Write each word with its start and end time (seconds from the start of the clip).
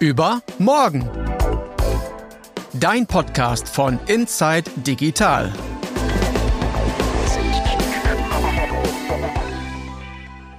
Über 0.00 0.42
morgen. 0.60 1.10
Dein 2.74 3.04
Podcast 3.04 3.68
von 3.68 3.98
Inside 4.06 4.70
Digital. 4.86 5.52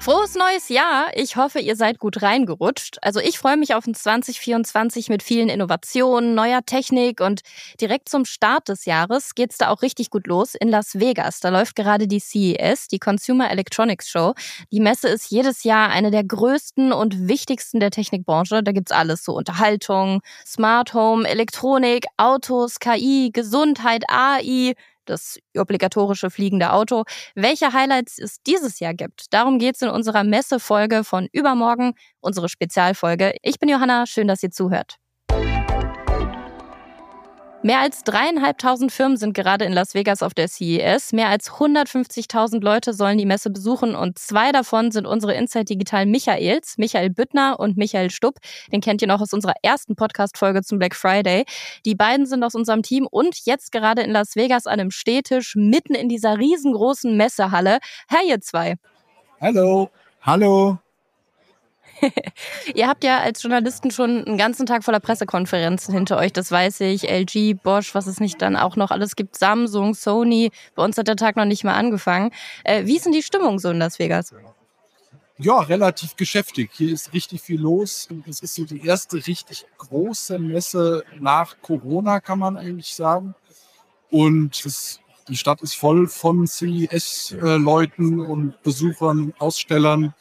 Frohes 0.02 0.36
neues 0.36 0.70
Jahr! 0.70 1.08
Ich 1.14 1.36
hoffe, 1.36 1.60
ihr 1.60 1.76
seid 1.76 2.00
gut 2.00 2.22
reingerutscht. 2.22 2.98
Also 3.02 3.20
ich 3.20 3.38
freue 3.38 3.58
mich 3.58 3.76
auf 3.76 3.86
ein 3.86 3.94
2024 3.94 5.10
mit 5.10 5.22
vielen 5.22 5.50
Innovationen, 5.50 6.36
neuer 6.36 6.62
Technik 6.66 7.20
und 7.20 7.42
direkt 7.82 8.08
zum 8.08 8.24
Start 8.24 8.70
des 8.70 8.86
Jahres 8.86 9.36
geht's 9.36 9.58
da 9.58 9.68
auch 9.68 9.82
richtig 9.82 10.10
gut 10.10 10.26
los 10.26 10.56
in 10.56 10.70
Las 10.70 11.00
Vegas. 11.00 11.42
Da 11.42 11.50
läuft 11.50 11.76
gerade 11.76 12.08
die 12.08 12.22
CES, 12.22 12.88
die 12.88 13.00
Consumer 13.00 13.52
Electronics 13.52 14.10
Show. 14.10 14.36
Die 14.72 14.80
Messe 14.80 15.10
ist 15.10 15.30
jedes 15.32 15.66
Jahr 15.66 15.90
eine 15.90 16.12
der 16.12 16.24
größten 16.24 16.94
und 16.94 17.28
wichtigsten 17.28 17.82
der 17.82 17.92
Technikbranche. 17.92 18.64
Da 18.64 18.72
gibt's 18.72 18.94
alles 18.94 19.26
so 19.26 19.34
Unterhaltung, 19.34 20.22
Smart 20.46 20.94
Home, 20.94 21.28
Elektronik, 21.28 22.06
Autos, 22.16 22.80
KI, 22.80 23.32
Gesundheit, 23.34 24.06
AI, 24.08 24.76
das 25.10 25.40
obligatorische 25.58 26.30
fliegende 26.30 26.72
Auto. 26.72 27.04
Welche 27.36 27.74
Highlights 27.74 28.20
es 28.20 28.42
dieses 28.44 28.80
Jahr 28.80 28.94
gibt, 28.94 29.34
darum 29.34 29.60
geht 29.60 29.76
es 29.76 29.82
in 29.82 29.90
unserer 29.90 30.24
Messefolge 30.24 31.04
von 31.04 31.28
übermorgen, 31.32 31.94
unsere 32.20 32.50
Spezialfolge. 32.50 33.34
Ich 33.42 33.60
bin 33.60 33.70
Johanna, 33.70 34.06
schön, 34.06 34.28
dass 34.28 34.44
ihr 34.44 34.52
zuhört. 34.52 34.99
Mehr 37.62 37.80
als 37.82 38.06
dreieinhalbtausend 38.06 38.90
Firmen 38.90 39.18
sind 39.18 39.34
gerade 39.34 39.66
in 39.66 39.74
Las 39.74 39.94
Vegas 39.94 40.24
auf 40.24 40.34
der 40.34 40.48
CES. 40.48 41.12
Mehr 41.12 41.28
als 41.28 41.52
150.000 41.52 42.64
Leute 42.64 42.94
sollen 42.94 43.18
die 43.18 43.26
Messe 43.26 43.50
besuchen 43.50 43.96
und 43.96 44.18
zwei 44.18 44.54
davon 44.54 44.92
sind 44.92 45.06
unsere 45.06 45.34
Inside 45.34 45.66
Digital 45.66 46.06
Michaels, 46.06 46.78
Michael 46.78 47.10
Büttner 47.10 47.60
und 47.60 47.76
Michael 47.76 48.12
Stupp. 48.12 48.38
Den 48.72 48.80
kennt 48.80 49.02
ihr 49.02 49.10
noch 49.10 49.20
aus 49.20 49.34
unserer 49.34 49.56
ersten 49.62 49.98
Podcast-Folge 49.98 50.62
zum 50.64 50.80
Black 50.80 50.96
Friday. 50.96 51.44
Die 51.86 51.96
beiden 51.96 52.26
sind 52.26 52.46
aus 52.46 52.56
unserem 52.56 52.82
Team 52.82 53.06
und 53.12 53.46
jetzt 53.46 53.74
gerade 53.74 54.04
in 54.04 54.12
Las 54.12 54.38
Vegas 54.38 54.66
an 54.66 54.80
einem 54.80 54.92
Stehtisch 54.92 55.56
mitten 55.58 55.96
in 55.96 56.08
dieser 56.08 56.38
riesengroßen 56.38 57.18
Messehalle. 57.18 57.80
Hey, 58.08 58.30
ihr 58.30 58.40
zwei. 58.40 58.76
Hallo. 59.42 59.90
Hallo. 60.22 60.80
Ihr 62.76 62.88
habt 62.88 63.04
ja 63.04 63.20
als 63.20 63.42
Journalisten 63.44 63.92
schon 63.92 64.26
einen 64.26 64.38
ganzen 64.38 64.66
Tag 64.66 64.84
voller 64.84 65.00
Pressekonferenzen 65.00 65.94
hinter 65.94 66.18
euch, 66.18 66.34
das 66.34 66.52
weiß 66.52 66.82
ich. 66.82 67.10
LG, 67.10 67.56
Bosch, 67.62 67.96
was 67.96 68.08
es 68.08 68.20
nicht 68.20 68.42
dann 68.42 68.56
auch 68.56 68.76
noch 68.76 68.92
alles 68.92 69.16
gibt, 69.16 69.38
Samsung, 69.38 69.94
Sony. 69.94 70.52
Bei 70.76 70.84
uns 70.84 70.98
hat 70.98 71.08
der 71.08 71.16
Tag 71.16 71.36
noch 71.36 71.46
nicht 71.46 71.64
mal 71.64 71.76
angefangen. 71.76 72.32
Äh, 72.64 72.86
wie 72.86 72.98
ist 72.98 73.06
denn 73.06 73.14
die 73.14 73.24
Stimmung 73.24 73.60
so 73.60 73.70
in 73.70 73.80
Las 73.80 74.00
Vegas? 74.00 74.34
Ja, 75.42 75.60
relativ 75.60 76.18
geschäftig. 76.18 76.72
Hier 76.74 76.94
ist 76.94 77.14
richtig 77.14 77.42
viel 77.42 77.62
los. 77.62 78.10
Es 78.28 78.42
ist 78.42 78.56
so 78.56 78.66
die 78.66 78.86
erste 78.86 79.26
richtig 79.26 79.66
große 79.78 80.38
Messe 80.38 81.06
nach 81.18 81.56
Corona, 81.62 82.20
kann 82.20 82.40
man 82.40 82.58
eigentlich 82.58 82.94
sagen. 82.94 83.36
Und 84.12 84.66
es, 84.66 85.00
die 85.30 85.38
Stadt 85.38 85.62
ist 85.62 85.76
voll 85.76 86.08
von 86.08 86.46
CES-Leuten 86.46 88.20
und 88.20 88.62
Besuchern, 88.64 89.34
Ausstellern. 89.40 90.14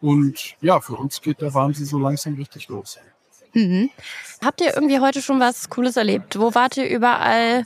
Und 0.00 0.54
ja, 0.60 0.80
für 0.80 0.94
uns 0.94 1.20
geht 1.20 1.40
der 1.40 1.54
Wahnsinn 1.54 1.86
so 1.86 1.98
langsam 1.98 2.34
richtig 2.34 2.68
los. 2.68 2.98
Mhm. 3.54 3.90
Habt 4.44 4.60
ihr 4.60 4.74
irgendwie 4.74 5.00
heute 5.00 5.22
schon 5.22 5.40
was 5.40 5.70
Cooles 5.70 5.96
erlebt? 5.96 6.38
Wo 6.38 6.54
wart 6.54 6.76
ihr 6.76 6.88
überall? 6.88 7.64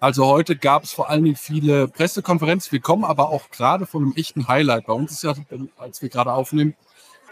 Also 0.00 0.26
heute 0.26 0.56
gab 0.56 0.82
es 0.82 0.92
vor 0.92 1.08
allen 1.10 1.22
Dingen 1.22 1.36
viele 1.36 1.86
Pressekonferenzen. 1.86 2.72
Wir 2.72 2.80
kommen 2.80 3.04
aber 3.04 3.28
auch 3.28 3.48
gerade 3.50 3.86
von 3.86 4.02
einem 4.02 4.14
echten 4.16 4.48
Highlight. 4.48 4.86
Bei 4.86 4.92
uns 4.92 5.12
ist 5.12 5.22
ja, 5.22 5.34
als 5.76 6.02
wir 6.02 6.08
gerade 6.08 6.32
aufnehmen, 6.32 6.74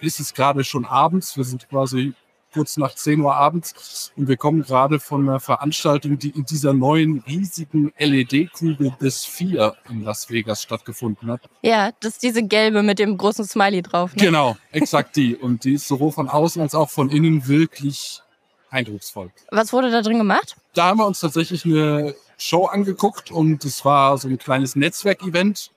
ist 0.01 0.21
es 0.21 0.35
gerade 0.35 0.63
schon 0.63 0.85
abends. 0.85 1.37
Wir 1.37 1.43
sind 1.43 1.69
quasi 1.69 2.15
kurz 2.53 2.77
nach 2.77 2.95
10 2.95 3.21
Uhr 3.21 3.35
abends. 3.35 4.13
Und 4.17 4.29
wir 4.29 4.37
kommen 4.37 4.63
gerade 4.63 4.99
von 5.01 5.29
einer 5.29 5.41
Veranstaltung, 5.41 6.19
die 6.19 6.31
in 6.31 6.45
dieser 6.45 6.73
neuen 6.73 7.23
riesigen 7.27 7.93
LED-Kugel 7.99 8.93
des 9.01 9.25
Vier 9.25 9.77
in 9.91 10.05
Las 10.05 10.31
Vegas 10.31 10.63
stattgefunden 10.63 11.31
hat. 11.31 11.43
Ja, 11.63 11.91
das 12.01 12.15
ist 12.15 12.23
diese 12.23 12.43
gelbe 12.43 12.83
mit 12.83 12.99
dem 12.99 13.17
großen 13.17 13.45
Smiley 13.45 13.83
drauf. 13.83 14.15
Ne? 14.15 14.25
Genau, 14.25 14.57
exakt 14.73 15.17
die. 15.17 15.37
Und 15.47 15.65
die 15.65 15.75
ist 15.75 15.89
sowohl 15.89 16.13
von 16.13 16.29
außen 16.29 16.63
als 16.63 16.75
auch 16.75 16.91
von 16.91 17.11
innen 17.11 17.47
wirklich 17.47 18.23
eindrucksvoll. 18.71 19.31
Was 19.51 19.73
wurde 19.73 19.91
da 19.91 20.03
drin 20.03 20.19
gemacht? 20.19 20.57
Da 20.75 20.87
haben 20.87 20.99
wir 20.99 21.07
uns 21.07 21.21
tatsächlich 21.21 21.65
eine 21.65 22.15
Show 22.37 22.67
angeguckt 22.67 23.31
und 23.31 23.65
es 23.65 23.85
war 23.85 24.19
so 24.19 24.29
ein 24.29 24.39
kleines 24.39 24.77
Netzwerkevent. 24.77 25.71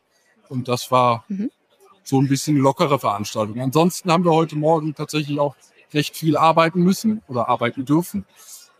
Und 0.50 0.68
das 0.68 0.92
war 0.92 1.24
mhm. 1.28 1.52
so 2.04 2.20
ein 2.20 2.28
bisschen 2.28 2.58
lockere 2.58 3.00
Veranstaltung. 3.00 3.60
Ansonsten 3.62 4.12
haben 4.12 4.26
wir 4.26 4.32
heute 4.32 4.56
Morgen 4.56 4.96
tatsächlich 4.96 5.40
auch 5.40 5.56
recht 5.94 6.16
viel 6.16 6.38
arbeiten 6.38 6.82
müssen 6.82 7.22
oder 7.28 7.50
arbeiten 7.50 7.86
dürfen. 7.86 8.26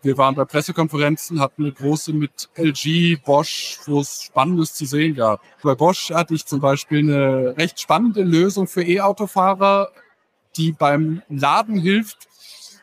Wir 0.02 0.16
waren 0.16 0.34
bei 0.34 0.46
Pressekonferenzen, 0.46 1.40
hatten 1.40 1.64
eine 1.64 1.72
große 1.72 2.14
mit 2.14 2.48
LG, 2.54 3.18
Bosch, 3.22 3.78
wo 3.84 4.00
es 4.00 4.22
Spannendes 4.22 4.72
zu 4.72 4.86
sehen 4.86 5.14
gab. 5.14 5.42
Bei 5.62 5.74
Bosch 5.74 6.10
hatte 6.10 6.34
ich 6.34 6.46
zum 6.46 6.60
Beispiel 6.60 7.00
eine 7.00 7.54
recht 7.58 7.78
spannende 7.78 8.22
Lösung 8.22 8.66
für 8.66 8.82
E-Autofahrer, 8.82 9.90
die 10.56 10.72
beim 10.72 11.22
Laden 11.28 11.78
hilft, 11.78 12.28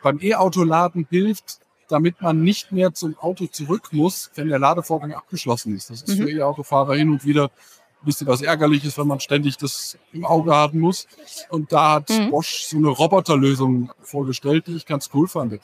beim 0.02 0.20
E-Auto-Laden 0.20 1.08
hilft, 1.10 1.58
damit 1.88 2.20
man 2.22 2.42
nicht 2.42 2.70
mehr 2.70 2.94
zum 2.94 3.18
Auto 3.18 3.46
zurück 3.46 3.88
muss, 3.90 4.30
wenn 4.36 4.48
der 4.48 4.60
Ladevorgang 4.60 5.12
abgeschlossen 5.12 5.74
ist. 5.74 5.90
Das 5.90 6.02
ist 6.02 6.18
mhm. 6.18 6.22
für 6.22 6.30
E-Autofahrer 6.30 6.94
hin 6.94 7.10
und 7.10 7.24
wieder 7.24 7.50
ein 8.00 8.06
bisschen 8.06 8.26
was 8.26 8.42
Ärgerliches, 8.42 8.96
wenn 8.98 9.06
man 9.06 9.20
ständig 9.20 9.56
das 9.56 9.98
im 10.12 10.24
Auge 10.24 10.54
haben 10.54 10.80
muss. 10.80 11.06
Und 11.50 11.72
da 11.72 11.94
hat 11.94 12.10
mhm. 12.10 12.30
Bosch 12.30 12.64
so 12.64 12.76
eine 12.76 12.88
Roboterlösung 12.88 13.92
vorgestellt, 14.02 14.66
die 14.66 14.76
ich 14.76 14.86
ganz 14.86 15.10
cool 15.14 15.26
fand. 15.26 15.58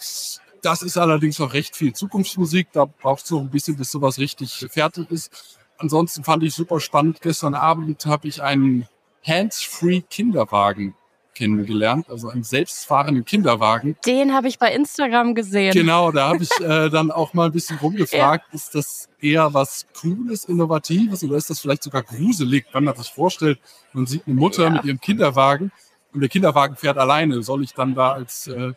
Das 0.62 0.82
ist 0.82 0.96
allerdings 0.96 1.38
noch 1.38 1.52
recht 1.52 1.76
viel 1.76 1.92
Zukunftsmusik. 1.92 2.68
Da 2.72 2.86
braucht 2.86 3.24
es 3.24 3.30
noch 3.30 3.40
ein 3.40 3.50
bisschen, 3.50 3.76
bis 3.76 3.90
sowas 3.90 4.18
richtig 4.18 4.66
fertig 4.70 5.10
ist. 5.10 5.58
Ansonsten 5.78 6.24
fand 6.24 6.42
ich 6.42 6.54
super 6.54 6.80
spannend. 6.80 7.20
Gestern 7.20 7.54
Abend 7.54 8.06
habe 8.06 8.28
ich 8.28 8.42
einen 8.42 8.88
Hands-Free 9.26 10.02
Kinderwagen 10.08 10.94
kennengelernt, 11.34 12.08
also 12.08 12.28
einen 12.28 12.44
selbstfahrenden 12.44 13.24
Kinderwagen. 13.24 13.96
Den 14.06 14.34
habe 14.34 14.48
ich 14.48 14.58
bei 14.58 14.72
Instagram 14.72 15.34
gesehen. 15.34 15.72
Genau, 15.72 16.12
da 16.12 16.28
habe 16.28 16.42
ich 16.42 16.50
äh, 16.60 16.88
dann 16.90 17.10
auch 17.10 17.34
mal 17.34 17.46
ein 17.46 17.52
bisschen 17.52 17.78
rumgefragt, 17.78 18.46
ja. 18.50 18.54
ist 18.54 18.74
das 18.74 19.08
eher 19.20 19.52
was 19.52 19.86
Cooles, 20.00 20.44
Innovatives 20.44 21.24
oder 21.24 21.36
ist 21.36 21.50
das 21.50 21.60
vielleicht 21.60 21.82
sogar 21.82 22.02
gruselig, 22.02 22.66
wenn 22.72 22.84
man 22.84 22.96
sich 22.96 23.10
vorstellt, 23.10 23.58
man 23.92 24.06
sieht 24.06 24.26
eine 24.26 24.36
Mutter 24.36 24.64
ja. 24.64 24.70
mit 24.70 24.84
ihrem 24.84 25.00
Kinderwagen 25.00 25.72
und 26.12 26.20
der 26.20 26.28
Kinderwagen 26.28 26.76
fährt 26.76 26.96
alleine. 26.96 27.42
Soll 27.42 27.62
ich 27.64 27.74
dann 27.74 27.94
da 27.94 28.12
als, 28.12 28.46
äh, 28.46 28.72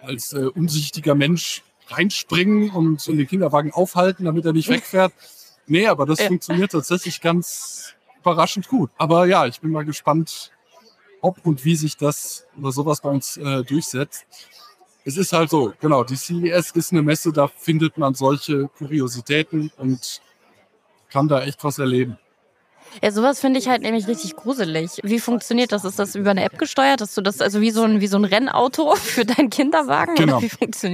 als 0.00 0.32
äh, 0.32 0.46
unsichtiger 0.46 1.14
Mensch 1.14 1.62
reinspringen 1.88 2.70
und 2.70 3.06
den 3.06 3.26
Kinderwagen 3.26 3.72
aufhalten, 3.72 4.24
damit 4.24 4.46
er 4.46 4.52
nicht 4.52 4.68
wegfährt? 4.68 5.12
Nee, 5.66 5.86
aber 5.86 6.06
das 6.06 6.20
ja. 6.20 6.26
funktioniert 6.28 6.72
tatsächlich 6.72 7.20
ganz 7.20 7.94
überraschend 8.20 8.68
gut. 8.68 8.90
Aber 8.96 9.26
ja, 9.26 9.46
ich 9.46 9.60
bin 9.60 9.70
mal 9.70 9.84
gespannt, 9.84 10.52
ob 11.20 11.44
und 11.46 11.64
wie 11.64 11.76
sich 11.76 11.96
das 11.96 12.46
oder 12.58 12.72
sowas 12.72 13.00
bei 13.00 13.10
uns 13.10 13.36
äh, 13.36 13.62
durchsetzt. 13.64 14.26
Es 15.04 15.16
ist 15.16 15.32
halt 15.32 15.50
so, 15.50 15.72
genau, 15.80 16.04
die 16.04 16.16
CES 16.16 16.72
ist 16.72 16.92
eine 16.92 17.02
Messe, 17.02 17.32
da 17.32 17.48
findet 17.48 17.96
man 17.96 18.14
solche 18.14 18.68
Kuriositäten 18.68 19.72
und 19.78 20.20
kann 21.10 21.26
da 21.26 21.42
echt 21.42 21.64
was 21.64 21.78
erleben. 21.78 22.18
Ja, 23.02 23.10
sowas 23.12 23.40
finde 23.40 23.58
ich 23.58 23.68
halt 23.68 23.82
nämlich 23.82 24.06
richtig 24.06 24.36
gruselig. 24.36 25.00
Wie 25.02 25.20
funktioniert 25.20 25.72
das? 25.72 25.84
Ist 25.84 25.98
das 25.98 26.14
über 26.14 26.30
eine 26.30 26.44
App 26.44 26.58
gesteuert? 26.58 27.00
Hast 27.00 27.16
du 27.16 27.20
das 27.20 27.40
also 27.40 27.60
wie 27.60 27.70
so 27.70 27.82
ein, 27.82 28.00
wie 28.00 28.06
so 28.06 28.16
ein 28.16 28.24
Rennauto 28.24 28.94
für 28.96 29.24
deinen 29.24 29.50
Kinderwagen? 29.50 30.14
Genau. 30.14 30.40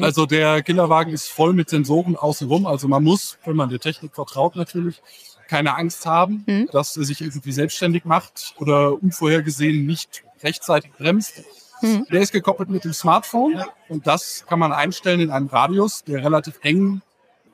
Also 0.02 0.26
der 0.26 0.62
Kinderwagen 0.62 1.12
ist 1.12 1.28
voll 1.28 1.52
mit 1.52 1.70
Sensoren 1.70 2.16
außenrum. 2.16 2.66
Also 2.66 2.88
man 2.88 3.02
muss, 3.04 3.38
wenn 3.44 3.56
man 3.56 3.68
der 3.68 3.80
Technik 3.80 4.14
vertraut 4.14 4.56
natürlich, 4.56 5.02
keine 5.48 5.76
Angst 5.76 6.06
haben, 6.06 6.44
mhm. 6.46 6.68
dass 6.72 6.96
er 6.96 7.04
sich 7.04 7.20
irgendwie 7.20 7.52
selbstständig 7.52 8.04
macht 8.04 8.54
oder 8.58 9.00
unvorhergesehen 9.00 9.86
nicht 9.86 10.24
rechtzeitig 10.42 10.92
bremst. 10.92 11.42
Mhm. 11.82 12.06
Der 12.10 12.20
ist 12.20 12.32
gekoppelt 12.32 12.70
mit 12.70 12.84
dem 12.84 12.92
Smartphone 12.92 13.62
und 13.88 14.06
das 14.06 14.44
kann 14.48 14.58
man 14.58 14.72
einstellen 14.72 15.20
in 15.20 15.30
einem 15.30 15.46
Radius, 15.46 16.04
der 16.04 16.24
relativ 16.24 16.58
eng 16.62 17.02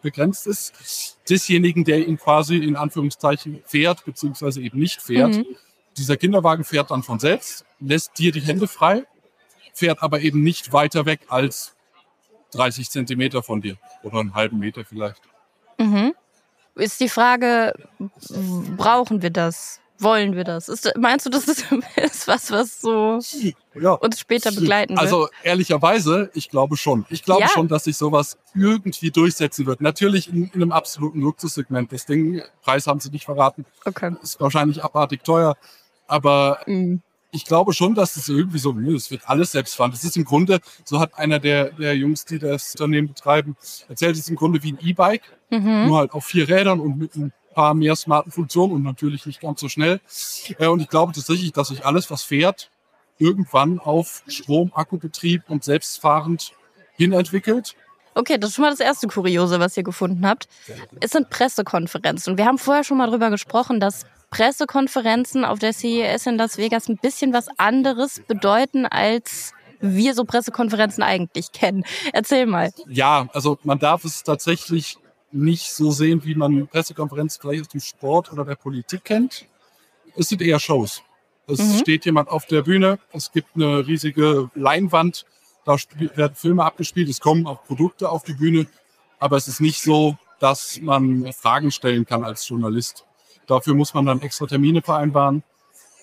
begrenzt 0.02 0.46
ist. 0.46 1.18
Desjenigen, 1.28 1.84
der 1.84 2.06
ihn 2.06 2.18
quasi 2.18 2.56
in 2.56 2.76
Anführungszeichen 2.76 3.62
fährt, 3.66 4.04
beziehungsweise 4.04 4.60
eben 4.60 4.78
nicht 4.78 5.00
fährt. 5.00 5.36
Mhm. 5.36 5.46
Dieser 5.96 6.16
Kinderwagen 6.16 6.64
fährt 6.64 6.90
dann 6.90 7.02
von 7.02 7.18
selbst, 7.18 7.64
lässt 7.80 8.18
dir 8.18 8.32
die 8.32 8.40
Hände 8.40 8.66
frei, 8.66 9.04
fährt 9.74 10.02
aber 10.02 10.20
eben 10.20 10.42
nicht 10.42 10.72
weiter 10.72 11.06
weg 11.06 11.20
als 11.28 11.74
30 12.52 12.90
Zentimeter 12.90 13.42
von 13.42 13.60
dir 13.60 13.76
oder 14.02 14.20
einen 14.20 14.34
halben 14.34 14.58
Meter 14.58 14.84
vielleicht. 14.84 15.22
Mhm 15.78 16.14
ist 16.74 17.00
die 17.00 17.08
Frage, 17.08 17.74
brauchen 18.76 19.22
wir 19.22 19.30
das? 19.30 19.80
Wollen 19.98 20.34
wir 20.34 20.44
das? 20.44 20.68
Ist, 20.68 20.92
meinst 20.96 21.26
du, 21.26 21.30
das 21.30 21.46
ist, 21.48 21.66
ist 21.96 22.28
was, 22.28 22.50
was 22.50 22.80
so 22.80 23.18
ja. 23.80 23.92
uns 23.92 24.20
später 24.20 24.52
begleiten 24.52 24.94
wird? 24.94 25.00
Also 25.00 25.28
ehrlicherweise, 25.42 26.30
ich 26.34 26.48
glaube 26.48 26.76
schon. 26.76 27.06
Ich 27.08 27.24
glaube 27.24 27.42
ja. 27.42 27.48
schon, 27.48 27.68
dass 27.68 27.84
sich 27.84 27.96
sowas 27.96 28.38
irgendwie 28.54 29.10
durchsetzen 29.10 29.66
wird. 29.66 29.80
Natürlich 29.80 30.28
in, 30.28 30.44
in, 30.44 30.62
einem 30.62 30.72
absoluten 30.72 31.20
Luxussegment. 31.20 31.92
Das 31.92 32.06
Ding, 32.06 32.42
Preis 32.62 32.86
haben 32.86 33.00
sie 33.00 33.10
nicht 33.10 33.24
verraten, 33.24 33.64
okay. 33.84 34.14
ist 34.22 34.40
wahrscheinlich 34.40 34.84
abartig 34.84 35.24
teuer. 35.24 35.56
Aber 36.06 36.60
mhm. 36.66 37.02
ich 37.30 37.44
glaube 37.44 37.72
schon, 37.72 37.94
dass 37.94 38.16
es 38.16 38.28
irgendwie 38.28 38.58
so, 38.58 38.76
es 38.94 39.10
wird 39.10 39.28
alles 39.28 39.52
selbst 39.52 39.74
fahren. 39.74 39.90
Das 39.90 40.04
ist 40.04 40.16
im 40.16 40.24
Grunde, 40.24 40.60
so 40.84 41.00
hat 41.00 41.16
einer 41.18 41.38
der, 41.38 41.70
der 41.72 41.96
Jungs, 41.96 42.24
die 42.24 42.38
das 42.38 42.72
Unternehmen 42.74 43.08
betreiben, 43.08 43.56
erzählt, 43.88 44.14
es 44.14 44.20
ist 44.20 44.30
im 44.30 44.36
Grunde 44.36 44.62
wie 44.62 44.72
ein 44.72 44.78
E-Bike, 44.80 45.22
mhm. 45.50 45.86
nur 45.86 45.98
halt 45.98 46.12
auf 46.12 46.26
vier 46.26 46.48
Rädern 46.48 46.80
und 46.80 46.98
mit 46.98 47.14
ein 47.16 47.32
paar 47.52 47.74
mehr 47.74 47.96
smarten 47.96 48.32
Funktionen 48.32 48.72
und 48.72 48.82
natürlich 48.82 49.26
nicht 49.26 49.40
ganz 49.40 49.60
so 49.60 49.68
schnell. 49.68 50.00
Äh, 50.58 50.66
und 50.66 50.80
ich 50.80 50.88
glaube 50.88 51.12
tatsächlich, 51.12 51.52
dass 51.52 51.68
sich 51.68 51.84
alles, 51.84 52.10
was 52.10 52.22
fährt, 52.22 52.70
irgendwann 53.22 53.78
auf 53.78 54.22
Strom, 54.26 54.72
Akkubetrieb 54.74 55.42
und 55.48 55.64
selbstfahrend 55.64 56.52
hin 56.96 57.12
entwickelt. 57.12 57.74
Okay, 58.14 58.36
das 58.38 58.50
ist 58.50 58.56
schon 58.56 58.64
mal 58.64 58.70
das 58.70 58.80
erste 58.80 59.06
Kuriose, 59.06 59.58
was 59.58 59.76
ihr 59.76 59.82
gefunden 59.82 60.26
habt. 60.26 60.48
Es 61.00 61.12
sind 61.12 61.30
Pressekonferenzen. 61.30 62.32
Und 62.32 62.38
wir 62.38 62.44
haben 62.44 62.58
vorher 62.58 62.84
schon 62.84 62.98
mal 62.98 63.08
drüber 63.08 63.30
gesprochen, 63.30 63.80
dass 63.80 64.04
Pressekonferenzen 64.30 65.44
auf 65.44 65.58
der 65.58 65.72
CES 65.72 66.26
in 66.26 66.36
Las 66.36 66.58
Vegas 66.58 66.88
ein 66.88 66.98
bisschen 66.98 67.32
was 67.32 67.48
anderes 67.58 68.20
bedeuten, 68.26 68.86
als 68.86 69.52
wir 69.80 70.14
so 70.14 70.24
Pressekonferenzen 70.24 71.02
eigentlich 71.02 71.52
kennen. 71.52 71.84
Erzähl 72.12 72.46
mal. 72.46 72.70
Ja, 72.86 73.28
also 73.32 73.58
man 73.62 73.78
darf 73.78 74.04
es 74.04 74.22
tatsächlich 74.22 74.98
nicht 75.32 75.72
so 75.72 75.90
sehen, 75.90 76.24
wie 76.24 76.34
man 76.34 76.68
Pressekonferenzen 76.68 77.40
vielleicht 77.40 77.62
aus 77.62 77.68
dem 77.68 77.80
Sport 77.80 78.32
oder 78.32 78.44
der 78.44 78.54
Politik 78.54 79.04
kennt. 79.04 79.46
Es 80.16 80.28
sind 80.28 80.42
eher 80.42 80.60
Shows. 80.60 81.02
Es 81.52 81.60
mhm. 81.60 81.78
steht 81.78 82.04
jemand 82.04 82.28
auf 82.28 82.46
der 82.46 82.62
Bühne, 82.62 82.98
es 83.12 83.32
gibt 83.32 83.54
eine 83.54 83.86
riesige 83.86 84.50
Leinwand, 84.54 85.26
da 85.64 85.76
werden 86.16 86.34
Filme 86.34 86.64
abgespielt, 86.64 87.08
es 87.08 87.20
kommen 87.20 87.46
auch 87.46 87.64
Produkte 87.64 88.08
auf 88.08 88.24
die 88.24 88.34
Bühne, 88.34 88.66
aber 89.18 89.36
es 89.36 89.48
ist 89.48 89.60
nicht 89.60 89.80
so, 89.80 90.16
dass 90.40 90.80
man 90.80 91.32
Fragen 91.32 91.70
stellen 91.70 92.04
kann 92.04 92.24
als 92.24 92.48
Journalist. 92.48 93.04
Dafür 93.46 93.74
muss 93.74 93.94
man 93.94 94.06
dann 94.06 94.20
extra 94.22 94.46
Termine 94.46 94.82
vereinbaren. 94.82 95.42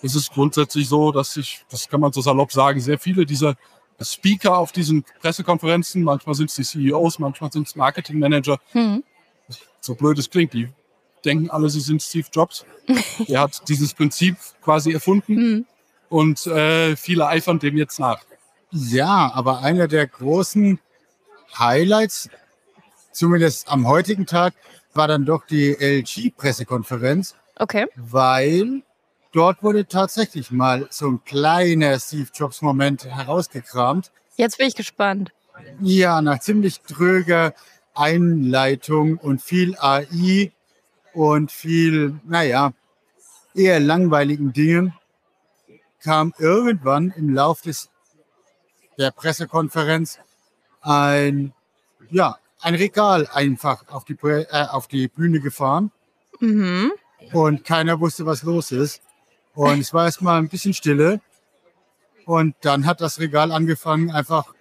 Es 0.01 0.15
ist 0.15 0.31
grundsätzlich 0.31 0.87
so, 0.87 1.11
dass 1.11 1.33
sich, 1.33 1.65
das 1.69 1.89
kann 1.89 1.99
man 1.99 2.13
so 2.13 2.21
salopp 2.21 2.51
sagen, 2.51 2.79
sehr 2.79 2.99
viele 2.99 3.25
dieser 3.25 3.55
Speaker 4.01 4.57
auf 4.57 4.71
diesen 4.71 5.03
Pressekonferenzen, 5.21 6.03
manchmal 6.03 6.35
sind 6.35 6.49
es 6.49 6.55
die 6.55 6.63
CEOs, 6.63 7.19
manchmal 7.19 7.51
sind 7.51 7.67
es 7.67 7.75
Marketingmanager, 7.75 8.59
hm. 8.71 9.03
so 9.81 9.95
blöd 9.95 10.17
es 10.17 10.29
klingt, 10.29 10.53
die 10.53 10.69
denken 11.25 11.49
alle, 11.49 11.69
sie 11.69 11.79
sind 11.79 12.01
Steve 12.01 12.27
Jobs. 12.31 12.65
er 13.27 13.41
hat 13.41 13.61
dieses 13.67 13.93
Prinzip 13.93 14.37
quasi 14.61 14.91
erfunden 14.91 15.35
hm. 15.35 15.65
und 16.09 16.47
äh, 16.47 16.95
viele 16.95 17.27
eifern 17.27 17.59
dem 17.59 17.77
jetzt 17.77 17.99
nach. 17.99 18.19
Ja, 18.71 19.31
aber 19.33 19.61
einer 19.61 19.87
der 19.87 20.05
großen 20.07 20.79
Highlights, 21.57 22.29
zumindest 23.11 23.67
am 23.69 23.87
heutigen 23.87 24.25
Tag, 24.25 24.53
war 24.93 25.07
dann 25.07 25.25
doch 25.25 25.45
die 25.45 25.73
LG-Pressekonferenz. 25.73 27.35
Okay. 27.57 27.87
Weil 27.95 28.83
dort 29.31 29.63
wurde 29.63 29.85
tatsächlich 29.87 30.51
mal 30.51 30.87
so 30.89 31.07
ein 31.07 31.23
kleiner 31.23 31.99
Steve 31.99 32.29
Jobs-Moment 32.33 33.05
herausgekramt. 33.05 34.11
Jetzt 34.35 34.57
bin 34.57 34.67
ich 34.67 34.75
gespannt. 34.75 35.31
Ja, 35.81 36.21
nach 36.21 36.39
ziemlich 36.39 36.81
dröger 36.81 37.53
Einleitung 37.93 39.17
und 39.17 39.41
viel 39.41 39.75
AI 39.77 40.51
und 41.13 41.51
viel, 41.51 42.19
naja, 42.25 42.73
eher 43.53 43.79
langweiligen 43.79 44.53
Dingen 44.53 44.93
kam 46.01 46.33
irgendwann 46.37 47.11
im 47.11 47.33
Lauf 47.33 47.61
des 47.61 47.89
der 48.97 49.11
Pressekonferenz 49.11 50.19
ein, 50.81 51.53
ja, 52.09 52.37
ein 52.61 52.75
Regal 52.75 53.27
einfach 53.31 53.87
auf 53.87 54.03
die, 54.03 54.17
äh, 54.21 54.45
auf 54.67 54.87
die 54.87 55.07
Bühne 55.07 55.39
gefahren. 55.39 55.91
Mhm. 56.39 56.91
Und 57.31 57.63
keiner 57.63 57.99
wusste, 57.99 58.25
was 58.25 58.43
los 58.43 58.71
ist. 58.71 59.01
Und 59.55 59.79
es 59.79 59.93
war 59.93 60.05
erstmal 60.05 60.37
ein 60.37 60.49
bisschen 60.49 60.73
Stille. 60.73 61.21
Und 62.25 62.55
dann 62.61 62.85
hat 62.85 63.01
das 63.01 63.19
Regal 63.19 63.51
angefangen, 63.51 64.11
einfach 64.11 64.53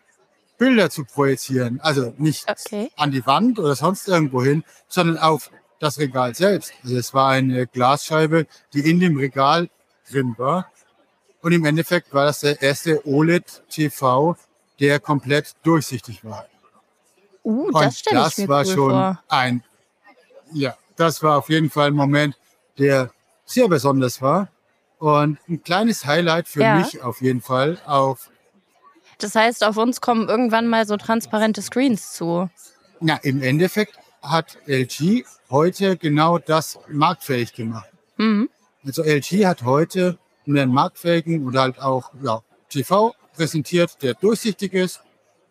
Bilder 0.57 0.91
zu 0.91 1.05
projizieren. 1.05 1.81
Also 1.81 2.15
nicht 2.19 2.49
okay. 2.49 2.91
an 2.97 3.11
die 3.11 3.27
Wand 3.27 3.59
oder 3.59 3.75
sonst 3.75 4.09
irgendwo 4.09 4.43
hin, 4.43 4.65
sondern 4.89 5.19
auf 5.19 5.51
das 5.79 5.99
Regal 5.99 6.35
selbst. 6.35 6.73
Also 6.83 6.97
es 6.97 7.15
war 7.15 7.31
eine 7.31 7.67
Glasscheibe, 7.67 8.47
die 8.73 8.89
in 8.89 9.01
dem 9.01 9.17
Regal 9.17 9.69
drin 10.11 10.35
war. 10.39 10.71
Und 11.41 11.53
im 11.53 11.65
Endeffekt 11.65 12.13
war 12.13 12.27
das 12.27 12.41
der 12.41 12.61
erste 12.61 13.07
OLED-TV, 13.07 14.37
der 14.81 15.01
komplett 15.01 15.55
durchsichtig 15.63 16.25
war. 16.25 16.47
Uh, 17.45 17.71
das 17.71 18.03
ich 18.05 18.39
mir 18.39 18.49
war 18.49 18.61
cool 18.67 18.75
schon 18.75 18.91
vor. 18.91 19.23
ein, 19.29 19.63
ja, 20.53 20.77
das 20.97 21.23
war 21.23 21.39
auf 21.39 21.49
jeden 21.49 21.71
Fall 21.71 21.89
ein 21.89 21.95
Moment, 21.95 22.37
der 22.77 23.11
sehr 23.45 23.69
besonders 23.69 24.21
war. 24.21 24.49
Und 24.99 25.39
ein 25.49 25.63
kleines 25.63 26.05
Highlight 26.05 26.49
für 26.49 26.63
ja. 26.63 26.75
mich 26.75 27.01
auf 27.03 27.21
jeden 27.21 27.41
Fall 27.41 27.79
auf. 27.87 28.31
Das 29.19 29.35
heißt, 29.35 29.65
auf 29.65 29.77
uns 29.77 30.01
kommen 30.01 30.29
irgendwann 30.29 30.67
mal 30.67 30.87
so 30.87 30.97
transparente 30.97 31.63
Screens 31.63 32.13
zu. 32.13 32.51
Na, 33.01 33.17
im 33.23 33.43
Endeffekt 33.43 33.97
hat 34.23 34.59
LG 34.67 35.25
heute 35.51 35.97
genau 35.97 36.39
das 36.39 36.79
marktfähig 36.89 37.53
gemacht. 37.53 37.89
Mhm. 38.17 38.49
Also 38.85 39.03
LG 39.03 39.47
hat 39.47 39.65
heute 39.65 40.19
einen 40.47 40.73
marktfähigen 40.73 41.47
oder 41.47 41.63
halt 41.63 41.81
auch 41.81 42.13
ja, 42.23 42.43
TV 42.69 43.15
präsentiert, 43.35 44.03
der 44.03 44.15
durchsichtig 44.15 44.73
ist 44.73 45.03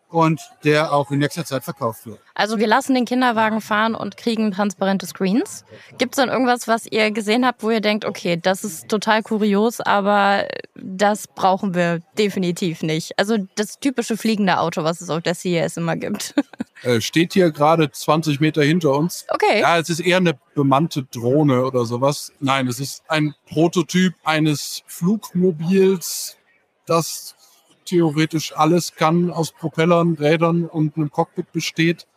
und 0.10 0.40
der 0.64 0.94
auch 0.94 1.12
in 1.12 1.20
nächster 1.20 1.44
Zeit 1.44 1.64
verkauft 1.64 2.06
wird. 2.06 2.20
Also 2.34 2.60
wir 2.60 2.68
lassen 2.68 2.94
den 2.94 3.06
Kinderwagen 3.06 3.62
fahren 3.62 3.96
und 3.96 4.16
kriegen 4.16 4.52
transparente 4.52 5.06
Screens. 5.06 5.66
Gibt 5.98 6.14
es 6.14 6.18
dann 6.18 6.30
irgendwas, 6.30 6.68
was 6.68 6.86
ihr 6.86 7.12
gesehen 7.12 7.46
habt, 7.46 7.64
wo 7.64 7.72
ihr 7.72 7.82
denkt, 7.82 8.06
okay, 8.06 8.40
das 8.42 8.64
ist 8.64 8.88
total 8.88 9.22
kurios, 9.24 9.82
aber 9.82 10.48
das 10.76 11.28
brauchen 11.28 11.74
wir 11.74 12.00
definitiv 12.18 12.84
nicht? 12.84 13.18
Also 13.20 13.38
das 13.56 13.80
typische 13.80 14.18
fliegende 14.18 14.60
Auto, 14.60 14.84
was 14.84 15.02
es 15.02 15.10
auf 15.10 15.22
der 15.22 15.36
CES 15.36 15.78
immer 15.78 15.96
gibt. 15.96 16.34
Äh, 16.84 17.02
steht 17.02 17.34
hier 17.34 17.50
gerade 17.50 17.90
20 17.90 18.40
Meter 18.40 18.62
hinter 18.62 18.92
uns. 18.92 19.26
Okay. 19.30 19.62
Ja, 19.62 19.80
es 19.80 19.90
ist 19.90 20.00
eher 20.00 20.18
eine 20.18 20.38
bemannte 20.54 21.02
Drohne 21.04 21.66
oder 21.66 21.86
sowas. 21.86 22.32
Nein, 22.40 22.68
es 22.68 22.80
ist 22.80 23.04
ein 23.08 23.34
Prototyp 23.50 24.14
eines 24.24 24.84
Flugmobils, 24.86 26.38
das 26.86 27.36
theoretisch 27.88 28.56
alles 28.56 28.96
kann, 28.96 29.32
aus 29.32 29.52
Propellern, 29.52 30.14
Rädern 30.14 30.66
und 30.66 30.98
einem 30.98 31.12
Cockpit 31.12 31.52
besteht 31.52 32.08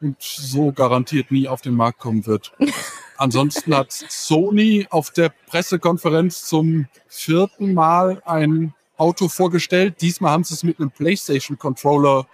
und 0.00 0.20
so 0.20 0.72
garantiert 0.72 1.30
nie 1.30 1.48
auf 1.48 1.60
den 1.60 1.74
Markt 1.74 1.98
kommen 1.98 2.26
wird. 2.26 2.52
Ansonsten 3.16 3.76
hat 3.76 3.92
Sony 3.92 4.86
auf 4.90 5.10
der 5.10 5.32
Pressekonferenz 5.46 6.44
zum 6.44 6.88
vierten 7.06 7.74
Mal 7.74 8.20
ein 8.24 8.74
Auto 8.96 9.28
vorgestellt. 9.28 10.00
Diesmal 10.00 10.32
haben 10.32 10.44
sie 10.44 10.54
es 10.54 10.64
mit 10.64 10.80
einem 10.80 10.90
PlayStation-Controller 10.90 12.26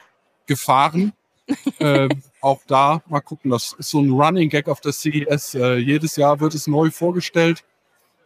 gefahren. 0.47 1.13
äh, 1.79 2.09
auch 2.41 2.61
da, 2.67 3.03
mal 3.09 3.21
gucken, 3.21 3.51
das 3.51 3.75
ist 3.79 3.91
so 3.91 4.01
ein 4.01 4.11
Running 4.11 4.49
Gag 4.49 4.69
auf 4.69 4.81
der 4.81 4.93
CES. 4.93 5.55
Äh, 5.55 5.77
jedes 5.77 6.17
Jahr 6.17 6.41
wird 6.41 6.55
es 6.55 6.67
neu 6.67 6.91
vorgestellt, 6.91 7.65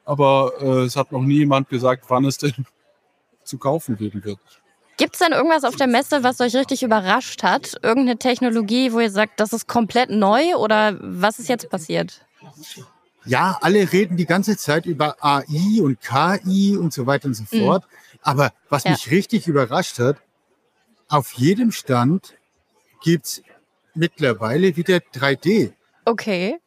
aber 0.04 0.52
äh, 0.60 0.82
es 0.82 0.96
hat 0.96 1.10
noch 1.10 1.22
nie 1.22 1.38
jemand 1.38 1.68
gesagt, 1.68 2.04
wann 2.08 2.24
es 2.24 2.38
denn 2.38 2.66
zu 3.44 3.58
kaufen 3.58 3.96
geben 3.96 4.24
wird. 4.24 4.38
Gibt 4.96 5.14
es 5.14 5.18
denn 5.18 5.32
irgendwas 5.32 5.64
auf 5.64 5.74
der 5.74 5.88
Messe, 5.88 6.22
was 6.22 6.40
euch 6.40 6.54
richtig 6.54 6.82
überrascht 6.82 7.42
hat? 7.42 7.74
Irgendeine 7.82 8.16
Technologie, 8.18 8.92
wo 8.92 9.00
ihr 9.00 9.10
sagt, 9.10 9.40
das 9.40 9.52
ist 9.52 9.66
komplett 9.66 10.10
neu 10.10 10.54
oder 10.56 10.96
was 11.00 11.38
ist 11.38 11.48
jetzt 11.48 11.68
passiert? 11.68 12.24
Ja, 13.24 13.58
alle 13.60 13.92
reden 13.92 14.16
die 14.16 14.26
ganze 14.26 14.56
Zeit 14.56 14.86
über 14.86 15.16
AI 15.20 15.80
und 15.82 15.98
KI 16.00 16.76
und 16.76 16.92
so 16.92 17.06
weiter 17.06 17.26
und 17.26 17.34
so 17.34 17.44
mhm. 17.50 17.64
fort. 17.64 17.84
Mhm. 17.84 18.18
Aber 18.22 18.52
was 18.68 18.84
ja. 18.84 18.92
mich 18.92 19.10
richtig 19.10 19.48
überrascht 19.48 19.98
hat, 19.98 20.18
auf 21.08 21.32
jedem 21.32 21.72
Stand 21.72 22.34
gibt 23.02 23.26
es 23.26 23.42
mittlerweile 23.94 24.76
wieder 24.76 24.96
3D. 24.96 25.72
Okay. 26.04 26.58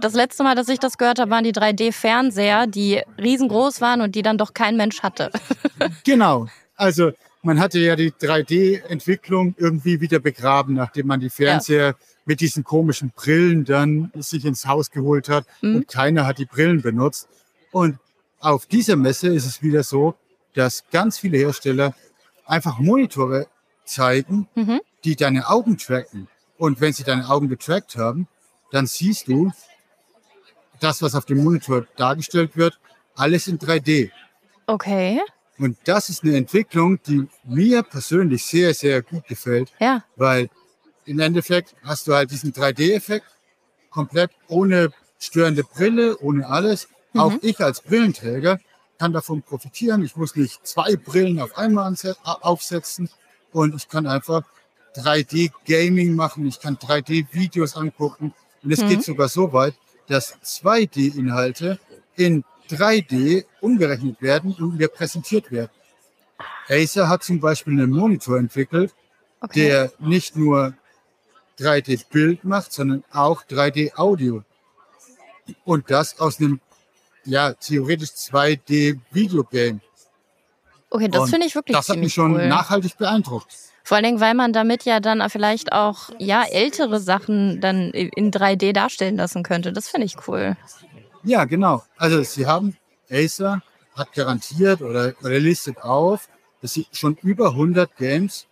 Das 0.00 0.14
letzte 0.14 0.44
Mal, 0.44 0.54
dass 0.54 0.68
ich 0.68 0.78
das 0.78 0.96
gehört 0.96 1.18
habe, 1.18 1.30
waren 1.30 1.44
die 1.44 1.52
3D-Fernseher, 1.52 2.66
die 2.66 3.02
riesengroß 3.18 3.80
waren 3.80 4.00
und 4.00 4.14
die 4.14 4.22
dann 4.22 4.38
doch 4.38 4.54
kein 4.54 4.76
Mensch 4.76 5.02
hatte. 5.02 5.30
genau. 6.04 6.46
Also 6.76 7.12
man 7.42 7.58
hatte 7.58 7.78
ja 7.80 7.96
die 7.96 8.12
3D-Entwicklung 8.12 9.54
irgendwie 9.58 10.00
wieder 10.00 10.18
begraben, 10.20 10.74
nachdem 10.74 11.08
man 11.08 11.20
die 11.20 11.30
Fernseher 11.30 11.86
ja. 11.86 11.94
mit 12.24 12.40
diesen 12.40 12.62
komischen 12.62 13.10
Brillen 13.14 13.64
dann 13.64 14.12
sich 14.16 14.44
ins 14.44 14.66
Haus 14.66 14.90
geholt 14.90 15.28
hat 15.28 15.46
mhm. 15.62 15.76
und 15.76 15.88
keiner 15.88 16.26
hat 16.26 16.38
die 16.38 16.46
Brillen 16.46 16.82
benutzt. 16.82 17.28
Und 17.72 17.98
auf 18.40 18.66
dieser 18.66 18.96
Messe 18.96 19.28
ist 19.28 19.46
es 19.46 19.62
wieder 19.62 19.82
so, 19.82 20.14
dass 20.54 20.84
ganz 20.90 21.18
viele 21.18 21.38
Hersteller 21.38 21.94
einfach 22.46 22.78
Monitore 22.78 23.48
zeigen, 23.84 24.48
mhm. 24.54 24.80
die 25.04 25.16
deine 25.16 25.48
Augen 25.48 25.76
tracken. 25.78 26.28
Und 26.56 26.80
wenn 26.80 26.92
sie 26.92 27.04
deine 27.04 27.28
Augen 27.28 27.48
getrackt 27.48 27.96
haben, 27.96 28.28
dann 28.70 28.86
siehst 28.86 29.28
du, 29.28 29.52
das, 30.80 31.02
was 31.02 31.14
auf 31.14 31.24
dem 31.24 31.42
Monitor 31.42 31.86
dargestellt 31.96 32.56
wird, 32.56 32.78
alles 33.14 33.48
in 33.48 33.58
3D. 33.58 34.10
Okay. 34.66 35.20
Und 35.58 35.76
das 35.84 36.08
ist 36.08 36.22
eine 36.22 36.36
Entwicklung, 36.36 37.00
die 37.02 37.26
mir 37.44 37.82
persönlich 37.82 38.44
sehr, 38.44 38.74
sehr 38.74 39.02
gut 39.02 39.26
gefällt. 39.26 39.72
Ja. 39.80 40.04
Weil 40.16 40.50
im 41.04 41.18
Endeffekt 41.18 41.74
hast 41.82 42.06
du 42.06 42.14
halt 42.14 42.30
diesen 42.30 42.52
3D-Effekt 42.52 43.26
komplett 43.90 44.30
ohne 44.46 44.92
störende 45.18 45.64
Brille, 45.64 46.16
ohne 46.18 46.46
alles. 46.46 46.88
Mhm. 47.12 47.20
Auch 47.20 47.32
ich 47.42 47.58
als 47.60 47.80
Brillenträger 47.80 48.60
kann 48.98 49.12
davon 49.12 49.42
profitieren. 49.42 50.04
Ich 50.04 50.16
muss 50.16 50.36
nicht 50.36 50.64
zwei 50.66 50.96
Brillen 50.96 51.40
auf 51.40 51.56
einmal 51.56 51.94
aufsetzen 52.22 53.08
und 53.52 53.74
ich 53.74 53.88
kann 53.88 54.06
einfach 54.06 54.42
3D-Gaming 54.96 56.14
machen, 56.14 56.46
ich 56.46 56.60
kann 56.60 56.76
3D-Videos 56.76 57.76
angucken. 57.76 58.34
Und 58.62 58.72
es 58.72 58.80
mhm. 58.80 58.88
geht 58.88 59.04
sogar 59.04 59.28
so 59.28 59.52
weit, 59.52 59.74
dass 60.08 60.34
2D-Inhalte 60.42 61.78
in 62.16 62.44
3D 62.70 63.44
umgerechnet 63.60 64.20
werden 64.20 64.54
und 64.54 64.76
mir 64.76 64.88
präsentiert 64.88 65.50
werden. 65.50 65.70
Acer 66.68 67.08
hat 67.08 67.24
zum 67.24 67.40
Beispiel 67.40 67.74
einen 67.74 67.90
Monitor 67.90 68.38
entwickelt, 68.38 68.94
okay. 69.40 69.68
der 69.68 69.92
nicht 69.98 70.36
nur 70.36 70.74
3D-Bild 71.58 72.44
macht, 72.44 72.72
sondern 72.72 73.04
auch 73.12 73.42
3D-Audio. 73.44 74.44
Und 75.64 75.90
das 75.90 76.20
aus 76.20 76.38
einem, 76.38 76.60
ja, 77.24 77.54
theoretisch 77.54 78.10
2D-Videogame. 78.10 79.80
Okay, 80.90 81.08
das 81.08 81.30
finde 81.30 81.46
ich 81.46 81.54
wirklich 81.54 81.76
Das 81.76 81.88
hat 81.88 81.98
mich 81.98 82.14
schon 82.14 82.34
cool. 82.34 82.48
nachhaltig 82.48 82.96
beeindruckt. 82.96 83.54
Vor 83.88 83.96
allen 83.96 84.04
Dingen, 84.04 84.20
weil 84.20 84.34
man 84.34 84.52
damit 84.52 84.84
ja 84.84 85.00
dann 85.00 85.26
vielleicht 85.30 85.72
auch 85.72 86.10
ja 86.18 86.44
ältere 86.44 87.00
Sachen 87.00 87.58
dann 87.62 87.90
in 87.92 88.30
3D 88.30 88.74
darstellen 88.74 89.16
lassen 89.16 89.42
könnte. 89.42 89.72
Das 89.72 89.88
finde 89.88 90.04
ich 90.04 90.28
cool. 90.28 90.58
Ja, 91.24 91.46
genau. 91.46 91.82
Also 91.96 92.22
sie 92.22 92.46
haben 92.46 92.76
Acer 93.10 93.62
hat 93.94 94.12
garantiert 94.12 94.82
oder, 94.82 95.14
oder 95.22 95.38
listet 95.38 95.78
auf, 95.78 96.28
dass 96.60 96.74
sie 96.74 96.86
schon 96.92 97.16
über 97.22 97.52
100 97.52 97.96
Games 97.96 98.46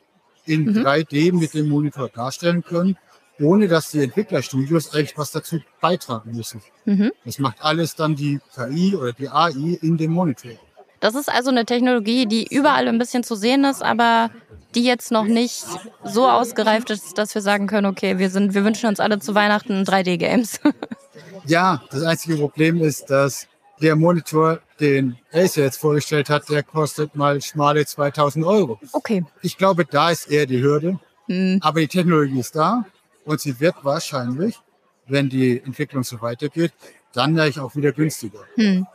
in 0.46 0.64
mhm. 0.64 0.78
3D 0.78 1.34
mit 1.34 1.52
dem 1.52 1.68
Monitor 1.68 2.08
darstellen 2.08 2.64
können, 2.64 2.96
ohne 3.38 3.68
dass 3.68 3.90
die 3.90 4.00
Entwicklerstudios 4.00 4.94
eigentlich 4.94 5.18
was 5.18 5.32
dazu 5.32 5.60
beitragen 5.82 6.32
müssen. 6.34 6.62
Mhm. 6.86 7.12
Das 7.26 7.38
macht 7.38 7.62
alles 7.62 7.94
dann 7.94 8.16
die 8.16 8.40
KI 8.54 8.96
oder 8.96 9.12
die 9.12 9.28
AI 9.28 9.76
in 9.82 9.98
dem 9.98 10.12
Monitor. 10.12 10.52
Das 11.00 11.14
ist 11.14 11.28
also 11.28 11.50
eine 11.50 11.64
Technologie, 11.64 12.26
die 12.26 12.46
überall 12.46 12.88
ein 12.88 12.98
bisschen 12.98 13.22
zu 13.22 13.34
sehen 13.34 13.64
ist, 13.64 13.82
aber 13.82 14.30
die 14.74 14.84
jetzt 14.84 15.10
noch 15.10 15.24
nicht 15.24 15.64
so 16.04 16.28
ausgereift 16.28 16.90
ist, 16.90 17.16
dass 17.18 17.34
wir 17.34 17.42
sagen 17.42 17.66
können, 17.66 17.86
okay, 17.86 18.18
wir 18.18 18.30
sind, 18.30 18.54
wir 18.54 18.64
wünschen 18.64 18.88
uns 18.88 19.00
alle 19.00 19.18
zu 19.18 19.34
Weihnachten 19.34 19.84
3D-Games. 19.84 20.60
ja, 21.46 21.82
das 21.90 22.02
einzige 22.02 22.36
Problem 22.36 22.80
ist, 22.82 23.10
dass 23.10 23.46
der 23.80 23.96
Monitor, 23.96 24.60
den 24.80 25.16
Acer 25.32 25.62
jetzt 25.62 25.78
vorgestellt 25.78 26.28
hat, 26.28 26.48
der 26.48 26.62
kostet 26.62 27.14
mal 27.14 27.40
schmale 27.40 27.84
2000 27.84 28.44
Euro. 28.44 28.78
Okay. 28.92 29.24
Ich 29.42 29.56
glaube, 29.56 29.84
da 29.84 30.10
ist 30.10 30.30
eher 30.30 30.46
die 30.46 30.62
Hürde. 30.62 30.98
Hm. 31.28 31.58
Aber 31.60 31.80
die 31.80 31.88
Technologie 31.88 32.40
ist 32.40 32.54
da 32.54 32.84
und 33.24 33.40
sie 33.40 33.58
wird 33.58 33.76
wahrscheinlich, 33.82 34.58
wenn 35.06 35.28
die 35.28 35.60
Entwicklung 35.62 36.04
so 36.04 36.20
weitergeht, 36.20 36.72
dann 37.12 37.34
gleich 37.34 37.58
auch 37.58 37.74
wieder 37.74 37.92
günstiger. 37.92 38.40
Hm. 38.56 38.86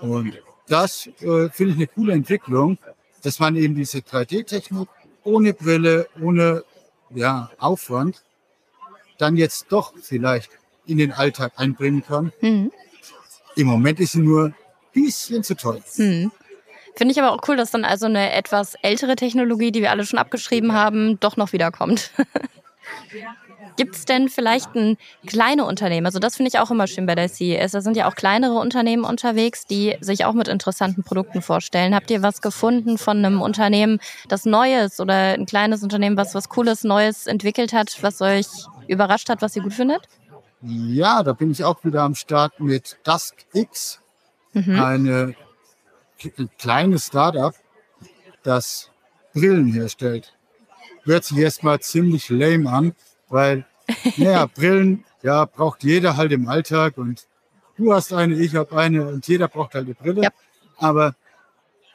Und 0.00 0.38
das 0.70 1.08
äh, 1.20 1.48
finde 1.50 1.72
ich 1.72 1.76
eine 1.76 1.86
coole 1.88 2.12
Entwicklung, 2.12 2.78
dass 3.22 3.38
man 3.38 3.56
eben 3.56 3.74
diese 3.74 3.98
3D-Technik 3.98 4.88
ohne 5.24 5.52
Brille, 5.52 6.08
ohne 6.22 6.64
ja, 7.10 7.50
Aufwand 7.58 8.22
dann 9.18 9.36
jetzt 9.36 9.66
doch 9.70 9.92
vielleicht 10.00 10.50
in 10.86 10.98
den 10.98 11.12
Alltag 11.12 11.52
einbringen 11.56 12.02
kann. 12.02 12.32
Mhm. 12.40 12.72
Im 13.56 13.66
Moment 13.66 14.00
ist 14.00 14.12
sie 14.12 14.20
nur 14.20 14.46
ein 14.46 14.54
bisschen 14.92 15.42
zu 15.42 15.54
teuer. 15.54 15.82
Mhm. 15.96 16.32
Finde 16.96 17.12
ich 17.12 17.20
aber 17.20 17.32
auch 17.32 17.46
cool, 17.48 17.56
dass 17.56 17.70
dann 17.70 17.84
also 17.84 18.06
eine 18.06 18.32
etwas 18.32 18.74
ältere 18.82 19.16
Technologie, 19.16 19.72
die 19.72 19.80
wir 19.80 19.90
alle 19.90 20.06
schon 20.06 20.18
abgeschrieben 20.18 20.72
haben, 20.72 21.18
doch 21.20 21.36
noch 21.36 21.52
wiederkommt. 21.52 22.10
Gibt 23.76 23.96
es 23.96 24.04
denn 24.04 24.28
vielleicht 24.28 24.74
ein 24.74 24.96
kleine 25.26 25.64
Unternehmen? 25.64 26.06
Also 26.06 26.18
das 26.18 26.36
finde 26.36 26.48
ich 26.48 26.58
auch 26.58 26.70
immer 26.70 26.86
schön 26.86 27.06
bei 27.06 27.14
der 27.14 27.28
CES. 27.28 27.72
Da 27.72 27.80
sind 27.80 27.96
ja 27.96 28.08
auch 28.08 28.14
kleinere 28.14 28.54
Unternehmen 28.54 29.04
unterwegs, 29.04 29.64
die 29.64 29.96
sich 30.00 30.24
auch 30.24 30.34
mit 30.34 30.48
interessanten 30.48 31.02
Produkten 31.02 31.42
vorstellen. 31.42 31.94
Habt 31.94 32.10
ihr 32.10 32.22
was 32.22 32.42
gefunden 32.42 32.98
von 32.98 33.18
einem 33.18 33.40
Unternehmen, 33.40 34.00
das 34.28 34.44
Neues 34.44 35.00
oder 35.00 35.34
ein 35.34 35.46
kleines 35.46 35.82
Unternehmen, 35.82 36.16
was 36.16 36.34
was 36.34 36.48
Cooles, 36.48 36.84
Neues 36.84 37.26
entwickelt 37.26 37.72
hat, 37.72 37.96
was 38.02 38.20
euch 38.20 38.46
überrascht 38.86 39.28
hat, 39.28 39.42
was 39.42 39.56
ihr 39.56 39.62
gut 39.62 39.74
findet? 39.74 40.08
Ja, 40.62 41.22
da 41.22 41.32
bin 41.32 41.50
ich 41.50 41.64
auch 41.64 41.82
wieder 41.84 42.02
am 42.02 42.14
Start 42.14 42.60
mit 42.60 42.98
DuskX, 43.04 44.00
mhm. 44.52 44.78
eine 44.78 45.34
kleine 46.58 46.98
Startup, 46.98 47.54
das 48.42 48.90
Brillen 49.32 49.72
herstellt. 49.72 50.34
Hört 51.04 51.24
sich 51.24 51.38
erstmal 51.38 51.80
ziemlich 51.80 52.28
lame 52.28 52.70
an, 52.70 52.94
weil, 53.30 53.64
naja, 54.16 54.46
Brillen, 54.54 55.04
ja, 55.22 55.46
braucht 55.46 55.82
jeder 55.82 56.16
halt 56.16 56.32
im 56.32 56.48
Alltag 56.48 56.98
und 56.98 57.26
du 57.76 57.92
hast 57.92 58.12
eine, 58.12 58.34
ich 58.34 58.54
habe 58.54 58.76
eine 58.76 59.08
und 59.08 59.26
jeder 59.26 59.48
braucht 59.48 59.74
halt 59.74 59.86
eine 59.86 59.94
Brille. 59.94 60.22
Ja. 60.24 60.30
Aber 60.76 61.14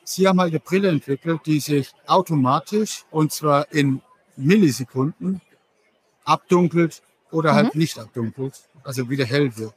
sie 0.04 0.28
haben 0.28 0.40
halt 0.40 0.52
eine 0.52 0.60
Brille 0.60 0.90
entwickelt, 0.90 1.42
die 1.46 1.60
sich 1.60 1.94
automatisch 2.08 3.06
und 3.12 3.32
zwar 3.32 3.72
in 3.72 4.02
Millisekunden 4.38 5.42
abdunkelt 6.24 7.02
oder 7.32 7.54
halt 7.54 7.66
mhm. 7.66 7.68
halt 7.68 7.76
nicht 7.76 8.00
abdunkelt, 8.00 8.54
also 8.84 9.10
wieder 9.10 9.26
hell 9.26 9.56
wird. 9.58 9.74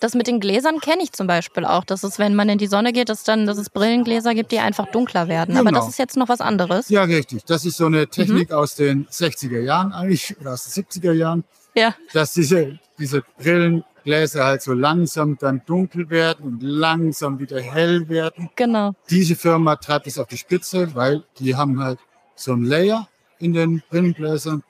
Das 0.00 0.14
mit 0.14 0.26
den 0.26 0.40
Gläsern 0.40 0.80
kenne 0.80 1.02
ich 1.02 1.12
zum 1.12 1.26
Beispiel 1.26 1.64
auch. 1.64 1.84
dass 1.84 2.04
es, 2.04 2.18
wenn 2.18 2.34
man 2.34 2.48
in 2.48 2.58
die 2.58 2.66
Sonne 2.66 2.92
geht, 2.92 3.08
dass, 3.08 3.24
dann, 3.24 3.46
dass 3.46 3.58
es 3.58 3.70
Brillengläser 3.70 4.34
gibt, 4.34 4.52
die 4.52 4.58
einfach 4.58 4.86
dunkler 4.90 5.28
werden. 5.28 5.54
Genau. 5.54 5.60
Aber 5.60 5.72
das 5.72 5.88
ist 5.88 5.98
jetzt 5.98 6.16
noch 6.16 6.28
was 6.28 6.40
anderes. 6.40 6.88
Ja, 6.88 7.02
richtig. 7.02 7.44
Das 7.44 7.64
ist 7.64 7.76
so 7.76 7.86
eine 7.86 8.06
Technik 8.06 8.50
mhm. 8.50 8.56
aus 8.56 8.74
den 8.74 9.06
60er 9.06 9.60
Jahren 9.60 9.92
eigentlich 9.92 10.36
oder 10.40 10.52
aus 10.52 10.72
den 10.72 10.84
70er 10.84 11.12
Jahren. 11.12 11.44
Ja. 11.74 11.94
Dass 12.12 12.32
diese, 12.32 12.78
diese 12.98 13.22
Brillengläser 13.38 14.44
halt 14.44 14.62
so 14.62 14.72
langsam 14.72 15.36
dann 15.38 15.62
dunkel 15.66 16.10
werden 16.10 16.44
und 16.46 16.62
langsam 16.62 17.38
wieder 17.38 17.60
hell 17.60 18.08
werden. 18.08 18.50
Genau. 18.56 18.94
Diese 19.10 19.36
Firma 19.36 19.76
treibt 19.76 20.06
es 20.06 20.18
auf 20.18 20.28
die 20.28 20.38
Spitze, 20.38 20.94
weil 20.94 21.24
die 21.38 21.56
haben 21.56 21.82
halt 21.82 21.98
so 22.34 22.52
ein 22.52 22.64
Layer 22.64 23.08
in 23.38 23.52
den 23.52 23.82
Brillengläsern, 23.90 24.62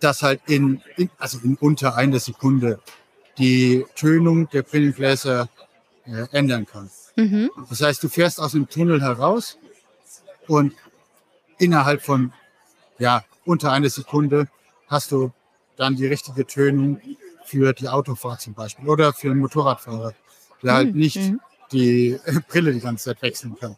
das 0.00 0.22
halt 0.22 0.40
in, 0.46 0.82
in 0.96 1.10
also 1.18 1.38
in 1.42 1.56
unter 1.56 1.96
einer 1.96 2.18
Sekunde 2.18 2.80
die 3.38 3.86
Tönung 3.94 4.48
der 4.50 4.62
Brillengläser 4.62 5.48
äh, 6.06 6.26
ändern 6.32 6.66
kann. 6.66 6.90
Mhm. 7.16 7.50
Das 7.68 7.82
heißt, 7.82 8.02
du 8.02 8.08
fährst 8.08 8.40
aus 8.40 8.52
dem 8.52 8.68
Tunnel 8.68 9.02
heraus 9.02 9.58
und 10.46 10.74
innerhalb 11.58 12.02
von 12.02 12.32
ja, 12.98 13.24
unter 13.44 13.72
einer 13.72 13.88
Sekunde 13.88 14.48
hast 14.88 15.12
du 15.12 15.32
dann 15.76 15.96
die 15.96 16.06
richtige 16.06 16.46
Tönung 16.46 17.00
für 17.44 17.72
die 17.72 17.88
Autofahrt 17.88 18.40
zum 18.40 18.54
Beispiel 18.54 18.88
oder 18.88 19.12
für 19.12 19.30
einen 19.30 19.40
Motorradfahrer, 19.40 20.14
der 20.62 20.74
halt 20.74 20.88
mhm. 20.88 20.88
halt 20.88 20.94
nicht 20.94 21.16
mhm. 21.16 21.40
die 21.72 22.18
Brille 22.48 22.72
die 22.72 22.80
ganze 22.80 23.04
Zeit 23.06 23.22
wechseln 23.22 23.56
kann. 23.58 23.76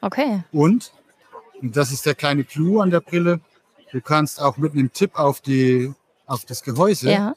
Okay. 0.00 0.42
Und, 0.52 0.92
und 1.60 1.76
das 1.76 1.92
ist 1.92 2.06
der 2.06 2.14
kleine 2.14 2.44
Clou 2.44 2.80
an 2.80 2.90
der 2.90 3.00
Brille, 3.00 3.40
du 3.92 4.00
kannst 4.00 4.40
auch 4.40 4.56
mit 4.56 4.72
einem 4.72 4.92
Tipp 4.92 5.18
auf, 5.18 5.40
die, 5.40 5.92
auf 6.26 6.44
das 6.46 6.62
Gehäuse 6.62 7.10
ja 7.10 7.34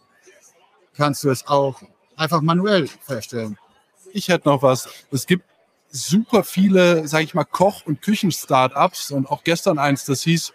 kannst 0.96 1.24
du 1.24 1.30
es 1.30 1.48
auch 1.48 1.82
einfach 2.16 2.42
manuell 2.42 2.90
herstellen. 3.08 3.58
Ich 4.12 4.28
hätte 4.28 4.48
noch 4.48 4.62
was. 4.62 4.88
Es 5.12 5.26
gibt 5.26 5.46
super 5.90 6.44
viele, 6.44 7.08
sage 7.08 7.24
ich 7.24 7.34
mal, 7.34 7.46
Koch- 7.46 7.86
und 7.86 8.02
Küchen-Startups 8.02 9.12
und 9.12 9.30
auch 9.30 9.44
gestern 9.44 9.80
eins, 9.80 10.06
das 10.06 10.24
hieß 10.24 10.54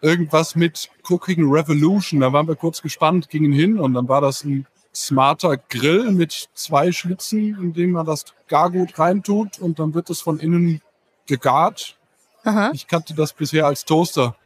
irgendwas 0.00 0.56
mit 0.56 0.90
Cooking 1.08 1.50
Revolution. 1.50 2.20
Da 2.20 2.32
waren 2.32 2.48
wir 2.48 2.56
kurz 2.56 2.82
gespannt, 2.82 3.30
gingen 3.30 3.52
hin 3.52 3.78
und 3.78 3.94
dann 3.94 4.08
war 4.08 4.20
das 4.20 4.44
ein 4.44 4.66
smarter 4.94 5.56
Grill 5.56 6.10
mit 6.12 6.48
zwei 6.54 6.92
Schlitzen, 6.92 7.56
in 7.58 7.72
dem 7.72 7.92
man 7.92 8.04
das 8.04 8.24
Gargut 8.48 8.98
reintut 8.98 9.58
und 9.58 9.78
dann 9.78 9.94
wird 9.94 10.10
es 10.10 10.20
von 10.20 10.38
innen 10.38 10.82
gegart. 11.26 11.96
Aha. 12.44 12.70
Ich 12.74 12.86
kannte 12.86 13.14
das 13.14 13.32
bisher 13.32 13.66
als 13.66 13.84
Toaster. 13.84 14.36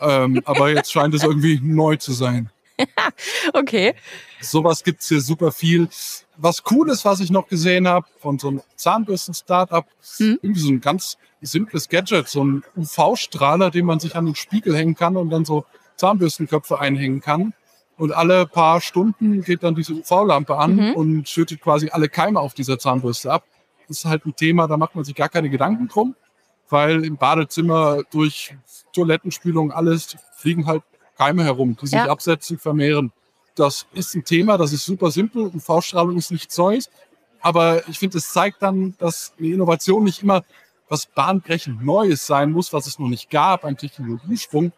ähm, 0.00 0.42
aber 0.44 0.70
jetzt 0.70 0.90
scheint 0.90 1.14
es 1.14 1.22
irgendwie 1.22 1.60
neu 1.62 1.96
zu 1.96 2.12
sein. 2.12 2.50
okay. 3.52 3.94
Sowas 4.40 4.82
gibt 4.82 5.02
es 5.02 5.08
hier 5.08 5.20
super 5.20 5.52
viel. 5.52 5.88
Was 6.36 6.62
cool 6.70 6.90
ist, 6.90 7.04
was 7.04 7.20
ich 7.20 7.30
noch 7.30 7.48
gesehen 7.48 7.86
habe, 7.86 8.06
von 8.18 8.38
so 8.38 8.48
einem 8.48 8.62
Zahnbürsten-Startup, 8.76 9.86
hm. 10.16 10.38
irgendwie 10.42 10.60
so 10.60 10.68
ein 10.70 10.80
ganz 10.80 11.18
simples 11.40 11.88
Gadget, 11.88 12.28
so 12.28 12.44
ein 12.44 12.62
UV-Strahler, 12.76 13.70
den 13.70 13.86
man 13.86 14.00
sich 14.00 14.16
an 14.16 14.26
den 14.26 14.34
Spiegel 14.34 14.76
hängen 14.76 14.94
kann 14.94 15.16
und 15.16 15.30
dann 15.30 15.44
so 15.44 15.64
Zahnbürstenköpfe 15.96 16.78
einhängen 16.78 17.20
kann. 17.20 17.54
Und 17.96 18.12
alle 18.12 18.46
paar 18.46 18.80
Stunden 18.80 19.42
geht 19.42 19.62
dann 19.62 19.74
diese 19.74 19.92
UV-Lampe 19.92 20.56
an 20.56 20.76
mhm. 20.76 20.94
und 20.94 21.28
schüttet 21.28 21.60
quasi 21.60 21.90
alle 21.90 22.08
Keime 22.08 22.40
auf 22.40 22.54
dieser 22.54 22.78
Zahnbürste 22.78 23.30
ab. 23.30 23.44
Das 23.86 23.98
ist 23.98 24.04
halt 24.06 24.24
ein 24.26 24.34
Thema, 24.34 24.66
da 24.66 24.76
macht 24.76 24.94
man 24.94 25.04
sich 25.04 25.14
gar 25.14 25.28
keine 25.28 25.50
Gedanken 25.50 25.88
drum, 25.88 26.16
weil 26.70 27.04
im 27.04 27.16
Badezimmer 27.16 28.02
durch 28.10 28.56
Toilettenspülung 28.92 29.72
alles 29.72 30.16
fliegen 30.36 30.66
halt 30.66 30.82
Keime 31.22 31.44
herum, 31.44 31.76
die 31.80 31.86
sich 31.86 31.98
ja. 31.98 32.08
absetzen, 32.08 32.58
vermehren. 32.58 33.12
Das 33.54 33.86
ist 33.92 34.14
ein 34.14 34.24
Thema, 34.24 34.58
das 34.58 34.72
ist 34.72 34.84
super 34.84 35.10
simpel. 35.10 35.50
UV-Strahlung 35.54 36.16
ist 36.16 36.30
nichts 36.30 36.56
Neues. 36.58 36.90
Aber 37.40 37.86
ich 37.88 37.98
finde, 37.98 38.18
es 38.18 38.32
zeigt 38.32 38.62
dann, 38.62 38.94
dass 38.98 39.32
eine 39.38 39.48
Innovation 39.48 40.04
nicht 40.04 40.22
immer 40.22 40.42
was 40.88 41.06
bahnbrechend 41.06 41.84
Neues 41.84 42.26
sein 42.26 42.52
muss, 42.52 42.72
was 42.72 42.86
es 42.86 42.98
noch 42.98 43.08
nicht 43.08 43.30
gab, 43.30 43.64
ein 43.64 43.76
Technologiesprung, 43.76 44.72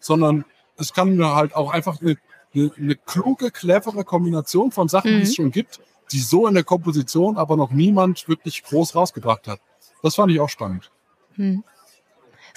sondern 0.00 0.44
es 0.76 0.92
kann 0.92 1.22
halt 1.22 1.54
auch 1.54 1.70
einfach 1.72 2.00
eine, 2.00 2.16
eine, 2.54 2.70
eine 2.76 2.96
kluge, 2.96 3.50
clevere 3.50 4.04
Kombination 4.04 4.72
von 4.72 4.88
Sachen, 4.88 5.12
mhm. 5.12 5.16
die 5.16 5.22
es 5.24 5.30
mhm. 5.30 5.34
schon 5.34 5.50
gibt, 5.50 5.80
die 6.12 6.20
so 6.20 6.46
in 6.46 6.54
der 6.54 6.64
Komposition 6.64 7.36
aber 7.36 7.56
noch 7.56 7.70
niemand 7.70 8.28
wirklich 8.28 8.62
groß 8.62 8.94
rausgebracht 8.94 9.46
hat. 9.46 9.60
Das 10.02 10.14
fand 10.14 10.32
ich 10.32 10.40
auch 10.40 10.48
spannend. 10.48 10.90
Hm. 11.34 11.64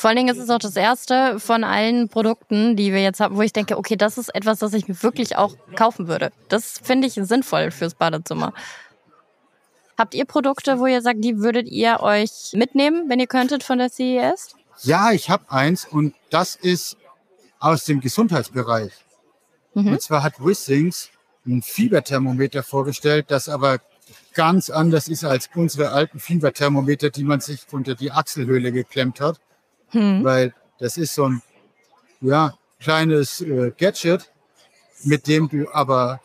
Vor 0.01 0.08
allen 0.08 0.17
Dingen 0.17 0.36
ist 0.36 0.41
es 0.41 0.50
auch 0.50 0.58
das 0.58 0.75
erste 0.75 1.39
von 1.39 1.63
allen 1.63 2.10
Produkten, 2.10 2.75
die 2.75 2.91
wir 2.91 3.03
jetzt 3.03 3.20
haben, 3.20 3.36
wo 3.36 3.43
ich 3.43 3.53
denke, 3.53 3.77
okay, 3.77 3.96
das 3.96 4.17
ist 4.17 4.34
etwas, 4.34 4.58
das 4.58 4.74
ich 4.74 4.88
mir 4.88 5.03
wirklich 5.03 5.38
auch 5.38 5.55
kaufen 5.75 6.08
würde. 6.08 6.31
Das 6.50 6.79
finde 6.81 7.05
ich 7.05 7.13
sinnvoll 7.13 7.70
fürs 7.70 7.93
Badezimmer. 7.93 8.51
Habt 10.00 10.15
ihr 10.15 10.25
Produkte, 10.25 10.79
wo 10.79 10.88
ihr 10.88 11.03
sagt, 11.03 11.24
die 11.24 11.38
würdet 11.38 11.67
ihr 11.67 12.00
euch 12.00 12.53
mitnehmen, 12.53 13.10
wenn 13.10 13.20
ihr 13.20 13.27
könntet 13.27 13.62
von 13.62 13.77
der 13.77 13.91
CES? 13.91 14.55
Ja, 14.81 15.12
ich 15.12 15.29
habe 15.29 15.51
eins 15.51 15.86
und 15.86 16.15
das 16.31 16.55
ist 16.55 16.98
aus 17.60 17.86
dem 17.86 18.01
Gesundheitsbereich. 18.01 18.93
Mhm. 19.75 19.89
Und 19.89 20.01
zwar 20.01 20.24
hat 20.24 20.43
Wissings 20.43 21.12
ein 21.46 21.62
Fieberthermometer 21.62 22.63
vorgestellt, 22.63 23.27
das 23.29 23.50
aber 23.50 23.77
ganz 24.34 24.72
anders 24.72 25.08
ist 25.08 25.24
als 25.24 25.48
unsere 25.53 25.91
alten 25.91 26.20
Fieberthermometer, 26.20 27.12
die 27.12 27.24
man 27.24 27.39
sich 27.39 27.67
unter 27.72 27.93
die 27.93 28.12
Achselhöhle 28.12 28.72
geklemmt 28.72 29.22
hat. 29.22 29.39
Mhm. 29.93 30.24
Weil 30.24 30.53
das 30.79 30.98
ist 30.98 31.15
so 31.15 31.25
ein 31.25 31.41
ja, 32.21 32.53
kleines 32.79 33.41
äh, 33.41 33.71
Gadget, 33.77 34.31
mit 35.03 35.27
dem 35.27 35.50
du 35.50 35.71
aber 35.74 36.21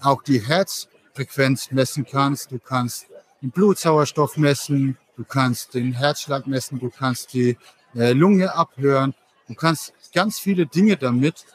auch 0.00 0.22
die 0.22 0.40
Herzfrequenz 0.40 1.70
messen 1.70 2.06
kannst. 2.10 2.52
Du 2.52 2.58
kannst 2.58 3.06
den 3.42 3.50
Blutsauerstoff 3.50 4.36
messen, 4.36 4.96
du 5.16 5.24
kannst 5.24 5.74
den 5.74 5.92
Herzschlag 5.92 6.46
messen, 6.46 6.78
du 6.78 6.90
kannst 6.90 7.32
die 7.32 7.56
äh, 7.94 8.12
Lunge 8.12 8.54
abhören. 8.54 9.14
Du 9.48 9.54
kannst 9.54 9.94
ganz 10.12 10.38
viele 10.38 10.66
Dinge 10.66 10.96
damit 10.96 11.46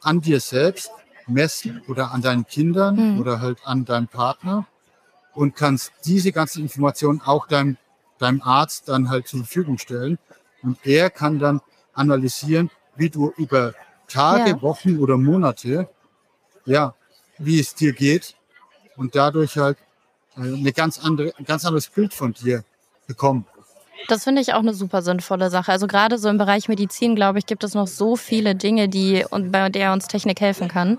an 0.00 0.20
dir 0.20 0.40
selbst 0.40 0.90
messen 1.26 1.82
oder 1.88 2.12
an 2.12 2.22
deinen 2.22 2.46
Kindern 2.46 3.14
mhm. 3.14 3.20
oder 3.20 3.40
halt 3.40 3.58
an 3.64 3.84
deinem 3.84 4.08
Partner 4.08 4.66
und 5.34 5.54
kannst 5.54 5.92
diese 6.04 6.32
ganzen 6.32 6.62
Informationen 6.62 7.20
auch 7.20 7.46
deinem, 7.46 7.76
deinem 8.18 8.42
Arzt 8.42 8.88
dann 8.88 9.10
halt 9.10 9.28
zur 9.28 9.40
Verfügung 9.40 9.78
stellen. 9.78 10.18
Und 10.62 10.78
er 10.84 11.10
kann 11.10 11.38
dann 11.38 11.60
analysieren, 11.92 12.70
wie 12.96 13.10
du 13.10 13.32
über 13.36 13.74
Tage, 14.08 14.50
ja. 14.50 14.62
Wochen 14.62 14.98
oder 14.98 15.16
Monate, 15.16 15.88
ja, 16.64 16.94
wie 17.38 17.60
es 17.60 17.74
dir 17.74 17.92
geht 17.92 18.34
und 18.96 19.14
dadurch 19.14 19.56
halt 19.56 19.78
äh, 20.36 20.40
eine 20.40 20.72
ganz 20.72 20.98
andere, 20.98 21.32
ein 21.38 21.44
ganz 21.44 21.64
anderes 21.64 21.88
Bild 21.88 22.14
von 22.14 22.32
dir 22.32 22.64
bekommen. 23.06 23.46
Das 24.08 24.24
finde 24.24 24.40
ich 24.40 24.52
auch 24.52 24.60
eine 24.60 24.74
super 24.74 25.02
sinnvolle 25.02 25.50
Sache. 25.50 25.72
Also 25.72 25.86
gerade 25.86 26.18
so 26.18 26.28
im 26.28 26.38
Bereich 26.38 26.68
Medizin, 26.68 27.16
glaube 27.16 27.38
ich, 27.38 27.46
gibt 27.46 27.64
es 27.64 27.74
noch 27.74 27.88
so 27.88 28.14
viele 28.14 28.54
Dinge, 28.54 28.88
die 28.88 29.24
und 29.28 29.50
bei 29.50 29.68
der 29.68 29.92
uns 29.92 30.06
Technik 30.06 30.40
helfen 30.40 30.68
kann. 30.68 30.98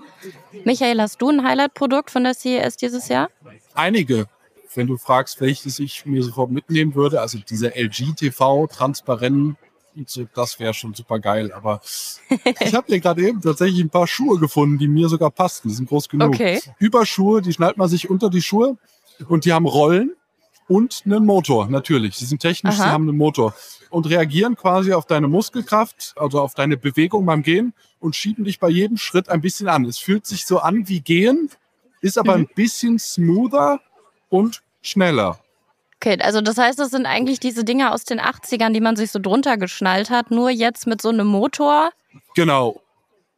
Michael, 0.64 1.00
hast 1.00 1.22
du 1.22 1.30
ein 1.30 1.42
Highlight-Produkt 1.42 2.10
von 2.10 2.24
der 2.24 2.34
CES 2.34 2.76
dieses 2.76 3.08
Jahr? 3.08 3.30
Einige. 3.74 4.26
Wenn 4.74 4.86
du 4.86 4.96
fragst, 4.96 5.40
welches 5.40 5.78
ich 5.78 6.06
mir 6.06 6.22
sofort 6.22 6.50
mitnehmen 6.50 6.94
würde, 6.94 7.20
also 7.20 7.38
dieser 7.38 7.76
LG 7.76 8.14
TV 8.16 8.66
transparent, 8.66 9.56
das 10.34 10.60
wäre 10.60 10.74
schon 10.74 10.94
super 10.94 11.18
geil. 11.18 11.52
Aber 11.52 11.80
ich 12.60 12.74
habe 12.74 12.86
dir 12.90 13.00
gerade 13.00 13.26
eben 13.26 13.40
tatsächlich 13.40 13.80
ein 13.80 13.90
paar 13.90 14.06
Schuhe 14.06 14.38
gefunden, 14.38 14.78
die 14.78 14.88
mir 14.88 15.08
sogar 15.08 15.30
passen. 15.30 15.68
Die 15.68 15.74
sind 15.74 15.88
groß 15.88 16.08
genug. 16.08 16.34
Okay. 16.34 16.60
Überschuhe, 16.78 17.42
die 17.42 17.52
schnallt 17.52 17.76
man 17.76 17.88
sich 17.88 18.08
unter 18.08 18.30
die 18.30 18.42
Schuhe 18.42 18.76
und 19.28 19.44
die 19.44 19.52
haben 19.52 19.66
Rollen 19.66 20.12
und 20.68 21.02
einen 21.06 21.24
Motor, 21.24 21.68
natürlich. 21.68 22.16
Sie 22.16 22.26
sind 22.26 22.40
technisch, 22.40 22.74
Aha. 22.74 22.84
sie 22.84 22.90
haben 22.90 23.08
einen 23.08 23.16
Motor 23.16 23.54
und 23.90 24.08
reagieren 24.08 24.54
quasi 24.54 24.92
auf 24.92 25.06
deine 25.06 25.26
Muskelkraft, 25.26 26.14
also 26.16 26.40
auf 26.40 26.54
deine 26.54 26.76
Bewegung 26.76 27.24
beim 27.24 27.42
Gehen 27.42 27.72
und 28.00 28.14
schieben 28.14 28.44
dich 28.44 28.60
bei 28.60 28.68
jedem 28.68 28.98
Schritt 28.98 29.30
ein 29.30 29.40
bisschen 29.40 29.68
an. 29.68 29.86
Es 29.86 29.98
fühlt 29.98 30.26
sich 30.26 30.44
so 30.44 30.58
an 30.58 30.86
wie 30.88 31.00
Gehen, 31.00 31.50
ist 32.00 32.18
aber 32.18 32.36
mhm. 32.36 32.44
ein 32.44 32.48
bisschen 32.54 32.98
smoother 32.98 33.80
und 34.28 34.62
schneller. 34.82 35.38
Okay, 35.96 36.18
also 36.20 36.40
das 36.40 36.58
heißt, 36.58 36.78
das 36.78 36.90
sind 36.90 37.06
eigentlich 37.06 37.40
diese 37.40 37.64
Dinger 37.64 37.92
aus 37.92 38.04
den 38.04 38.20
80ern, 38.20 38.72
die 38.72 38.80
man 38.80 38.94
sich 38.94 39.10
so 39.10 39.18
drunter 39.18 39.56
geschnallt 39.56 40.10
hat, 40.10 40.30
nur 40.30 40.50
jetzt 40.50 40.86
mit 40.86 41.02
so 41.02 41.08
einem 41.08 41.26
Motor. 41.26 41.90
Genau. 42.36 42.80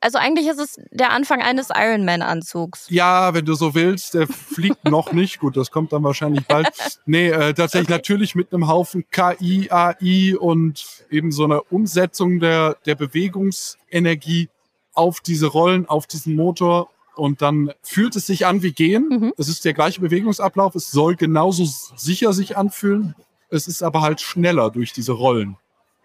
Also 0.03 0.17
eigentlich 0.17 0.47
ist 0.47 0.59
es 0.59 0.81
der 0.91 1.11
Anfang 1.11 1.43
eines 1.43 1.69
Ironman-Anzugs. 1.75 2.87
Ja, 2.89 3.35
wenn 3.35 3.45
du 3.45 3.55
so 3.55 3.75
willst, 3.75 4.15
der 4.15 4.27
fliegt 4.27 4.85
noch 4.85 5.13
nicht. 5.13 5.41
Gut, 5.41 5.57
das 5.57 5.71
kommt 5.71 5.93
dann 5.93 6.03
wahrscheinlich 6.03 6.47
bald. 6.47 6.69
Nee, 7.05 7.29
äh, 7.29 7.53
tatsächlich 7.53 7.89
okay. 7.89 7.93
natürlich 7.93 8.35
mit 8.35 8.53
einem 8.53 8.67
Haufen 8.67 9.05
KI, 9.11 9.69
AI 9.71 10.37
und 10.39 11.05
eben 11.11 11.33
so 11.33 11.45
einer 11.45 11.71
Umsetzung 11.71 12.41
der, 12.41 12.77
der 12.87 12.95
Bewegungsenergie 12.95 14.49
auf 14.95 15.21
diese 15.21 15.47
Rollen, 15.47 15.87
auf 15.87 16.07
diesen 16.07 16.35
Motor. 16.35 16.89
Und 17.17 17.43
dann 17.43 17.73
fühlt 17.83 18.17
es 18.17 18.27
sich 18.27 18.47
an 18.47 18.63
wie 18.63 18.73
gehen. 18.73 19.09
Mhm. 19.09 19.33
Es 19.37 19.49
ist 19.49 19.65
der 19.65 19.75
gleiche 19.75 20.01
Bewegungsablauf. 20.01 20.75
Es 20.75 20.91
soll 20.91 21.17
genauso 21.17 21.69
sicher 21.97 22.33
sich 22.33 22.57
anfühlen. 22.57 23.15
Es 23.51 23.67
ist 23.67 23.83
aber 23.83 24.01
halt 24.01 24.21
schneller 24.21 24.71
durch 24.71 24.93
diese 24.93 25.13
Rollen. 25.13 25.57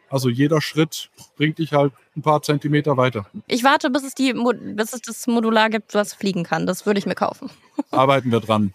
Also 0.09 0.29
jeder 0.29 0.61
Schritt 0.61 1.09
bringt 1.35 1.57
dich 1.57 1.73
halt 1.73 1.93
ein 2.15 2.21
paar 2.21 2.41
Zentimeter 2.41 2.97
weiter. 2.97 3.25
Ich 3.47 3.63
warte, 3.63 3.89
bis 3.89 4.03
es, 4.03 4.15
die, 4.15 4.33
bis 4.33 4.93
es 4.93 5.01
das 5.01 5.27
Modular 5.27 5.69
gibt, 5.69 5.93
was 5.93 6.13
fliegen 6.13 6.43
kann. 6.43 6.65
Das 6.65 6.85
würde 6.85 6.99
ich 6.99 7.05
mir 7.05 7.15
kaufen. 7.15 7.49
Arbeiten 7.91 8.31
wir 8.31 8.39
dran. 8.39 8.73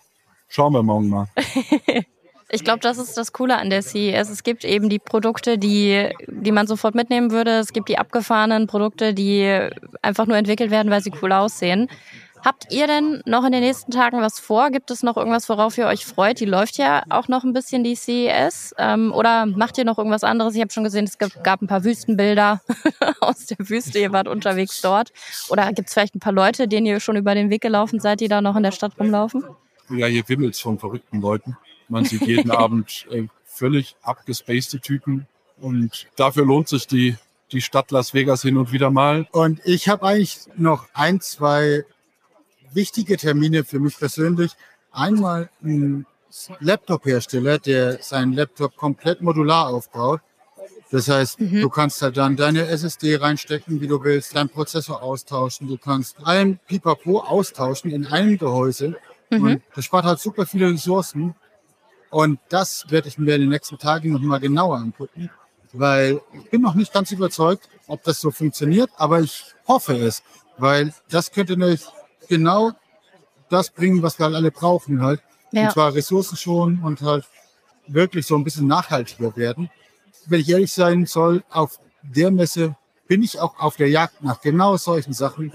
Schauen 0.49 0.73
wir 0.73 0.83
morgen 0.83 1.09
mal. 1.09 1.29
Ich 2.53 2.65
glaube, 2.65 2.81
das 2.81 2.99
ist 2.99 3.17
das 3.17 3.33
Coole 3.33 3.57
an 3.57 3.71
der 3.71 3.83
CES. 3.83 4.29
Es 4.29 4.43
gibt 4.43 4.65
eben 4.65 4.89
die 4.89 4.99
Produkte, 4.99 5.57
die, 5.57 6.09
die 6.27 6.53
man 6.53 6.67
sofort 6.67 6.95
mitnehmen 6.95 7.31
würde. 7.31 7.59
Es 7.59 7.73
gibt 7.73 7.89
die 7.89 7.99
abgefahrenen 7.99 8.67
Produkte, 8.67 9.15
die 9.15 9.69
einfach 10.03 10.27
nur 10.27 10.37
entwickelt 10.37 10.71
werden, 10.71 10.91
weil 10.91 11.01
sie 11.01 11.13
cool 11.23 11.33
aussehen. 11.33 11.89
Habt 12.45 12.73
ihr 12.73 12.87
denn 12.87 13.23
noch 13.27 13.45
in 13.45 13.53
den 13.53 13.61
nächsten 13.61 13.91
Tagen 13.93 14.23
was 14.23 14.41
vor? 14.41 14.71
Gibt 14.71 14.91
es 14.91 15.03
noch 15.03 15.17
irgendwas, 15.17 15.49
worauf 15.49 15.77
ihr 15.77 15.87
euch 15.87 16.07
freut? 16.07 16.41
Die 16.41 16.47
läuft 16.47 16.79
ja 16.79 17.03
auch 17.11 17.29
noch 17.29 17.45
ein 17.45 17.53
bisschen, 17.53 17.85
die 17.85 17.95
CES. 17.95 18.75
Ähm, 18.79 19.13
oder 19.13 19.45
macht 19.45 19.77
ihr 19.77 19.85
noch 19.85 19.99
irgendwas 19.99 20.25
anderes? 20.25 20.55
Ich 20.55 20.61
habe 20.61 20.73
schon 20.73 20.85
gesehen, 20.85 21.05
es 21.05 21.19
gab 21.19 21.61
ein 21.61 21.67
paar 21.67 21.85
Wüstenbilder 21.85 22.63
aus 23.21 23.47
der 23.47 23.59
Wüste. 23.69 23.99
Ihr 23.99 24.13
wart 24.13 24.27
unterwegs 24.27 24.81
dort. 24.81 25.13
Oder 25.51 25.71
gibt 25.73 25.89
es 25.89 25.95
vielleicht 25.95 26.15
ein 26.15 26.21
paar 26.21 26.33
Leute, 26.33 26.67
denen 26.67 26.87
ihr 26.87 27.01
schon 27.01 27.17
über 27.17 27.35
den 27.35 27.51
Weg 27.51 27.61
gelaufen 27.61 28.01
seid, 28.01 28.21
die 28.21 28.29
da 28.29 28.41
noch 28.41 28.57
in 28.57 28.63
der 28.63 28.73
Stadt 28.73 28.99
rumlaufen? 28.99 29.45
Ja, 29.91 30.07
hier 30.07 30.27
wimmelt 30.29 30.55
es 30.55 30.61
von 30.61 30.79
verrückten 30.79 31.21
Leuten. 31.21 31.57
Man 31.91 32.05
sieht 32.05 32.23
jeden 32.23 32.51
Abend 32.51 33.07
äh, 33.11 33.27
völlig 33.45 33.97
abgespacede 34.03 34.81
Typen. 34.81 35.27
Und 35.61 36.07
dafür 36.17 36.47
lohnt 36.47 36.69
sich 36.69 36.87
die, 36.87 37.17
die 37.53 37.61
Stadt 37.61 37.91
Las 37.91 38.15
Vegas 38.15 38.43
hin 38.43 38.57
und 38.57 38.73
wieder 38.73 38.91
mal. 38.91 39.27
Und 39.33 39.61
ich 39.65 39.89
habe 39.89 40.07
eigentlich 40.07 40.39
noch 40.57 40.87
ein, 40.95 41.21
zwei 41.21 41.85
wichtige 42.73 43.17
Termine 43.17 43.65
für 43.65 43.81
mich 43.81 43.99
persönlich. 43.99 44.53
Einmal 44.93 45.51
ein 45.63 46.07
Laptop-Hersteller, 46.61 47.59
der 47.59 48.03
seinen 48.03 48.33
Laptop 48.33 48.77
komplett 48.77 49.21
modular 49.21 49.69
aufbaut. 49.69 50.21
Das 50.91 51.09
heißt, 51.09 51.41
mhm. 51.41 51.61
du 51.61 51.69
kannst 51.69 52.03
halt 52.03 52.17
dann 52.17 52.37
deine 52.37 52.67
SSD 52.67 53.17
reinstecken, 53.17 53.81
wie 53.81 53.87
du 53.87 54.03
willst, 54.03 54.35
deinen 54.35 54.49
Prozessor 54.49 55.03
austauschen, 55.03 55.69
du 55.69 55.79
kannst 55.79 56.17
allen 56.25 56.59
Pipapo 56.67 57.21
austauschen 57.21 57.91
in 57.91 58.07
einem 58.07 58.39
Gehäuse. 58.39 58.97
Mhm. 59.31 59.43
Und 59.43 59.63
das 59.75 59.85
spart 59.85 60.05
halt 60.05 60.19
super 60.19 60.47
viele 60.47 60.71
Ressourcen. 60.71 61.35
Und 62.11 62.41
das 62.49 62.91
werde 62.91 63.09
ich 63.09 63.19
mir 63.19 63.37
in 63.37 63.43
den 63.43 63.51
nächsten 63.51 63.79
Tagen 63.79 64.13
nochmal 64.13 64.41
genauer 64.41 64.77
angucken, 64.79 65.31
weil 65.73 66.21
ich 66.33 66.51
bin 66.51 66.61
noch 66.61 66.75
nicht 66.75 66.93
ganz 66.93 67.13
überzeugt, 67.13 67.69
ob 67.87 68.03
das 68.03 68.21
so 68.21 68.31
funktioniert, 68.31 68.91
aber 68.97 69.21
ich 69.21 69.45
hoffe 69.67 69.97
es, 69.97 70.23
weil 70.59 70.93
das 71.09 71.31
könnte 71.31 71.57
nämlich 71.57 71.85
genau 72.29 72.73
das 73.49 73.71
bringen, 73.71 74.03
was 74.03 74.19
wir 74.19 74.27
halt 74.27 74.35
alle 74.35 74.51
brauchen 74.51 75.03
halt. 75.03 75.23
Ja. 75.53 75.65
Und 75.65 75.73
zwar 75.73 75.95
Ressourcen 75.95 76.37
schon 76.37 76.83
und 76.83 77.01
halt 77.03 77.27
wirklich 77.87 78.27
so 78.27 78.37
ein 78.37 78.45
bisschen 78.45 78.67
nachhaltiger 78.67 79.37
werden. 79.37 79.71
Wenn 80.27 80.41
ich 80.41 80.49
ehrlich 80.49 80.73
sein 80.73 81.07
soll, 81.07 81.43
auf 81.51 81.79
der 82.03 82.31
Messe 82.31 82.77
bin 83.09 83.23
ich 83.23 83.41
auch 83.41 83.59
auf 83.59 83.77
der 83.77 83.89
Jagd 83.89 84.23
nach 84.23 84.41
genau 84.41 84.77
solchen 84.77 85.13
Sachen, 85.13 85.53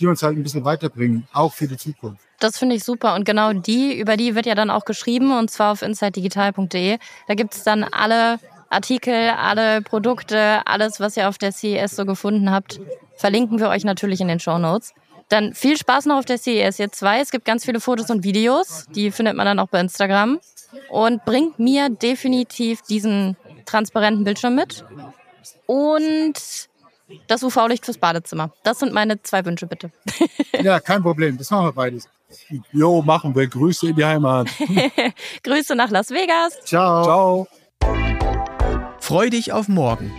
die 0.00 0.06
uns 0.06 0.22
halt 0.22 0.36
ein 0.36 0.42
bisschen 0.42 0.64
weiterbringen, 0.64 1.28
auch 1.32 1.52
für 1.52 1.68
die 1.68 1.76
Zukunft. 1.76 2.25
Das 2.38 2.58
finde 2.58 2.76
ich 2.76 2.84
super. 2.84 3.14
Und 3.14 3.24
genau 3.24 3.52
die, 3.52 3.98
über 3.98 4.16
die 4.16 4.34
wird 4.34 4.46
ja 4.46 4.54
dann 4.54 4.70
auch 4.70 4.84
geschrieben, 4.84 5.36
und 5.36 5.50
zwar 5.50 5.72
auf 5.72 5.82
insidedigital.de. 5.82 6.98
Da 7.28 7.34
gibt 7.34 7.54
es 7.54 7.64
dann 7.64 7.84
alle 7.84 8.38
Artikel, 8.68 9.30
alle 9.30 9.82
Produkte, 9.82 10.60
alles, 10.66 11.00
was 11.00 11.16
ihr 11.16 11.28
auf 11.28 11.38
der 11.38 11.52
CES 11.52 11.96
so 11.96 12.04
gefunden 12.04 12.50
habt, 12.50 12.80
verlinken 13.16 13.58
wir 13.58 13.68
euch 13.68 13.84
natürlich 13.84 14.20
in 14.20 14.28
den 14.28 14.40
Show 14.40 14.58
Notes. 14.58 14.92
Dann 15.28 15.54
viel 15.54 15.76
Spaß 15.76 16.06
noch 16.06 16.18
auf 16.18 16.24
der 16.24 16.38
CES 16.38 16.78
jetzt 16.78 16.98
2. 16.98 17.20
Es 17.20 17.30
gibt 17.30 17.44
ganz 17.44 17.64
viele 17.64 17.80
Fotos 17.80 18.10
und 18.10 18.22
Videos. 18.22 18.86
Die 18.94 19.10
findet 19.10 19.36
man 19.36 19.46
dann 19.46 19.58
auch 19.58 19.68
bei 19.68 19.80
Instagram. 19.80 20.38
Und 20.90 21.24
bringt 21.24 21.58
mir 21.58 21.88
definitiv 21.88 22.82
diesen 22.82 23.36
transparenten 23.64 24.24
Bildschirm 24.24 24.54
mit. 24.54 24.84
Und 25.66 26.34
das 27.28 27.42
UV-Licht 27.42 27.84
fürs 27.84 27.98
Badezimmer. 27.98 28.52
Das 28.62 28.78
sind 28.78 28.92
meine 28.92 29.22
zwei 29.22 29.44
Wünsche, 29.44 29.66
bitte. 29.66 29.90
ja, 30.60 30.80
kein 30.80 31.02
Problem. 31.02 31.38
Das 31.38 31.50
machen 31.50 31.66
wir 31.66 31.72
beides. 31.72 32.08
Jo, 32.72 33.02
machen 33.02 33.34
wir. 33.34 33.46
Grüße 33.46 33.88
in 33.88 33.96
die 33.96 34.04
Heimat. 34.04 34.48
Grüße 35.42 35.74
nach 35.74 35.90
Las 35.90 36.10
Vegas. 36.10 36.58
Ciao. 36.64 37.04
Ciao. 37.04 37.48
Freu 38.98 39.30
dich 39.30 39.52
auf 39.52 39.68
morgen. 39.68 40.12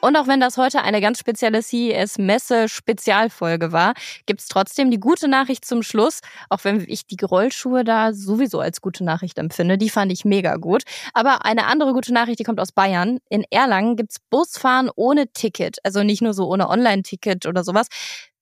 Und 0.00 0.16
auch 0.16 0.26
wenn 0.26 0.40
das 0.40 0.56
heute 0.56 0.82
eine 0.82 1.02
ganz 1.02 1.18
spezielle 1.18 1.62
CES-Messe-Spezialfolge 1.62 3.72
war, 3.72 3.92
gibt's 4.24 4.48
trotzdem 4.48 4.90
die 4.90 4.98
gute 4.98 5.28
Nachricht 5.28 5.66
zum 5.66 5.82
Schluss, 5.82 6.20
auch 6.48 6.64
wenn 6.64 6.82
ich 6.88 7.06
die 7.06 7.22
Rollschuhe 7.22 7.84
da 7.84 8.14
sowieso 8.14 8.60
als 8.60 8.80
gute 8.80 9.04
Nachricht 9.04 9.36
empfinde. 9.38 9.76
Die 9.76 9.90
fand 9.90 10.10
ich 10.10 10.24
mega 10.24 10.56
gut. 10.56 10.84
Aber 11.12 11.44
eine 11.44 11.66
andere 11.66 11.92
gute 11.92 12.14
Nachricht, 12.14 12.38
die 12.38 12.44
kommt 12.44 12.60
aus 12.60 12.72
Bayern. 12.72 13.18
In 13.28 13.44
Erlangen 13.50 13.96
gibt's 13.96 14.16
Busfahren 14.30 14.88
ohne 14.96 15.30
Ticket. 15.32 15.76
Also 15.84 16.02
nicht 16.02 16.22
nur 16.22 16.32
so 16.32 16.48
ohne 16.48 16.70
Online-Ticket 16.70 17.44
oder 17.44 17.62
sowas. 17.62 17.88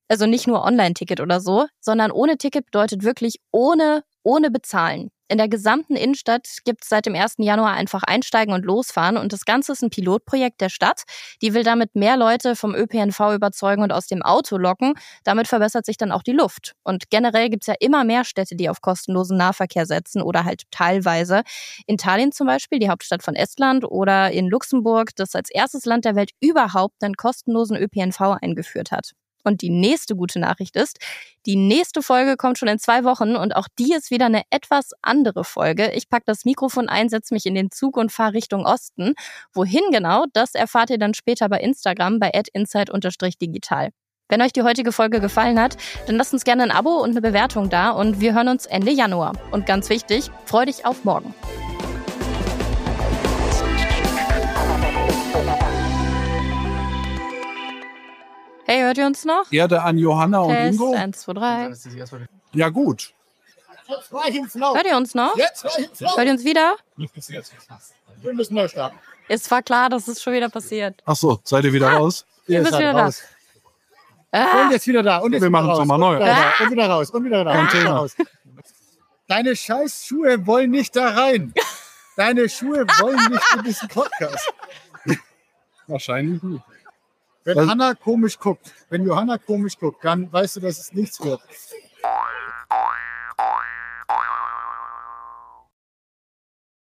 Also 0.08 0.26
nicht 0.26 0.46
nur 0.46 0.64
Online-Ticket 0.64 1.20
oder 1.20 1.40
so, 1.40 1.66
sondern 1.80 2.10
ohne 2.10 2.38
Ticket 2.38 2.66
bedeutet 2.66 3.02
wirklich 3.04 3.36
ohne, 3.52 4.04
ohne 4.22 4.50
bezahlen. 4.50 5.10
In 5.30 5.36
der 5.36 5.48
gesamten 5.48 5.94
Innenstadt 5.94 6.48
gibt 6.64 6.84
es 6.84 6.88
seit 6.88 7.04
dem 7.04 7.14
1. 7.14 7.34
Januar 7.36 7.74
einfach 7.74 8.02
einsteigen 8.02 8.54
und 8.54 8.64
losfahren. 8.64 9.18
Und 9.18 9.34
das 9.34 9.44
Ganze 9.44 9.72
ist 9.72 9.82
ein 9.82 9.90
Pilotprojekt 9.90 10.58
der 10.62 10.70
Stadt. 10.70 11.02
Die 11.42 11.52
will 11.52 11.64
damit 11.64 11.94
mehr 11.94 12.16
Leute 12.16 12.56
vom 12.56 12.74
ÖPNV 12.74 13.34
überzeugen 13.34 13.82
und 13.82 13.92
aus 13.92 14.06
dem 14.06 14.22
Auto 14.22 14.56
locken. 14.56 14.94
Damit 15.24 15.46
verbessert 15.46 15.84
sich 15.84 15.98
dann 15.98 16.12
auch 16.12 16.22
die 16.22 16.32
Luft. 16.32 16.72
Und 16.82 17.10
generell 17.10 17.50
gibt 17.50 17.64
es 17.64 17.66
ja 17.66 17.74
immer 17.78 18.04
mehr 18.04 18.24
Städte, 18.24 18.56
die 18.56 18.70
auf 18.70 18.80
kostenlosen 18.80 19.36
Nahverkehr 19.36 19.84
setzen 19.84 20.22
oder 20.22 20.44
halt 20.44 20.62
teilweise. 20.70 21.42
In 21.86 21.98
Tallinn 21.98 22.32
zum 22.32 22.46
Beispiel, 22.46 22.78
die 22.78 22.88
Hauptstadt 22.88 23.22
von 23.22 23.34
Estland, 23.34 23.84
oder 23.84 24.30
in 24.30 24.48
Luxemburg, 24.48 25.10
das 25.16 25.34
als 25.34 25.50
erstes 25.50 25.84
Land 25.84 26.06
der 26.06 26.14
Welt 26.14 26.30
überhaupt 26.40 27.04
einen 27.04 27.16
kostenlosen 27.16 27.76
ÖPNV 27.76 28.38
eingeführt 28.40 28.92
hat. 28.92 29.12
Und 29.44 29.62
die 29.62 29.70
nächste 29.70 30.16
gute 30.16 30.38
Nachricht 30.38 30.76
ist, 30.76 30.98
die 31.46 31.56
nächste 31.56 32.02
Folge 32.02 32.36
kommt 32.36 32.58
schon 32.58 32.68
in 32.68 32.78
zwei 32.78 33.04
Wochen 33.04 33.36
und 33.36 33.54
auch 33.56 33.68
die 33.78 33.94
ist 33.94 34.10
wieder 34.10 34.26
eine 34.26 34.42
etwas 34.50 34.90
andere 35.02 35.44
Folge. 35.44 35.92
Ich 35.92 36.08
packe 36.08 36.24
das 36.26 36.44
Mikrofon 36.44 36.88
ein, 36.88 37.08
setze 37.08 37.34
mich 37.34 37.46
in 37.46 37.54
den 37.54 37.70
Zug 37.70 37.96
und 37.96 38.12
fahre 38.12 38.34
Richtung 38.34 38.66
Osten. 38.66 39.14
Wohin 39.52 39.84
genau, 39.90 40.24
das 40.32 40.54
erfahrt 40.54 40.90
ihr 40.90 40.98
dann 40.98 41.14
später 41.14 41.48
bei 41.48 41.60
Instagram 41.60 42.18
bei 42.18 42.30
insight-digital. 42.52 43.90
Wenn 44.28 44.42
euch 44.42 44.52
die 44.52 44.62
heutige 44.62 44.92
Folge 44.92 45.20
gefallen 45.20 45.58
hat, 45.58 45.78
dann 46.06 46.16
lasst 46.16 46.34
uns 46.34 46.44
gerne 46.44 46.64
ein 46.64 46.70
Abo 46.70 47.02
und 47.02 47.10
eine 47.10 47.22
Bewertung 47.22 47.70
da 47.70 47.90
und 47.90 48.20
wir 48.20 48.34
hören 48.34 48.48
uns 48.48 48.66
Ende 48.66 48.90
Januar. 48.90 49.32
Und 49.52 49.64
ganz 49.64 49.88
wichtig, 49.88 50.30
freu 50.44 50.66
dich 50.66 50.84
auf 50.84 51.04
morgen. 51.04 51.34
Hey, 58.70 58.82
hört 58.82 58.98
ihr 58.98 59.06
uns 59.06 59.24
noch? 59.24 59.50
Erde 59.50 59.82
an 59.82 59.96
Johanna 59.96 60.40
und 60.40 60.52
Test, 60.54 60.74
Ingo. 60.78 60.92
1, 60.94 61.20
2, 61.22 61.32
3. 61.32 61.70
Ja, 62.52 62.68
gut. 62.68 63.14
Hört 64.10 64.34
ihr 64.34 64.42
uns 64.94 65.14
noch? 65.14 65.34
Jetzt 65.38 65.64
Hört 65.64 66.26
ihr 66.26 66.32
uns 66.32 66.44
wieder? 66.44 66.76
Wir 66.96 68.34
müssen 68.34 68.54
neu 68.54 68.68
starten. 68.68 68.98
Es 69.26 69.50
war 69.50 69.62
klar, 69.62 69.88
dass 69.88 70.06
es 70.06 70.20
schon 70.20 70.34
wieder 70.34 70.50
passiert. 70.50 71.02
Ach 71.06 71.16
so, 71.16 71.40
seid 71.44 71.64
ihr 71.64 71.72
wieder 71.72 71.92
raus? 71.92 72.26
Ihr 72.46 72.60
bist 72.60 72.78
wieder 72.78 72.92
da. 72.92 73.06
Und 73.06 73.14
Ah, 74.32 74.68
jetzt 74.70 74.86
wieder 74.86 75.02
da. 75.02 75.18
Und 75.18 75.32
jetzt 75.32 75.40
Wir 75.40 75.48
wieder 75.48 75.50
machen's 75.62 75.70
raus. 75.70 75.78
noch 75.78 75.86
mal 75.86 75.96
neu. 75.98 76.16
Und 76.16 76.20
wieder, 76.20 76.34
da. 76.34 76.64
und 76.64 76.70
wieder 76.70 76.86
raus. 76.90 77.10
Und 77.10 77.24
wieder 77.24 77.44
da. 77.44 77.60
Und 77.60 77.72
wieder 77.72 77.90
raus. 77.90 78.16
Deine 79.26 79.56
scheiß 79.56 80.04
Schuhe 80.06 80.46
wollen 80.46 80.70
nicht 80.70 80.94
da 80.94 81.08
rein. 81.08 81.54
Deine 82.16 82.46
Schuhe 82.50 82.86
wollen 83.00 83.30
nicht 83.30 83.54
in 83.56 83.62
diesen 83.64 83.88
Podcast. 83.88 84.52
Wahrscheinlich 85.86 86.42
nicht. 86.42 86.62
Wenn 87.48 87.56
Was? 87.56 87.68
Hanna 87.68 87.94
komisch 87.94 88.38
guckt, 88.38 88.74
wenn 88.90 89.06
Johanna 89.06 89.38
komisch 89.38 89.78
guckt, 89.78 90.04
dann 90.04 90.30
weißt 90.30 90.56
du, 90.56 90.60
dass 90.60 90.78
es 90.78 90.92
nichts 90.92 91.18
wird. 91.24 91.40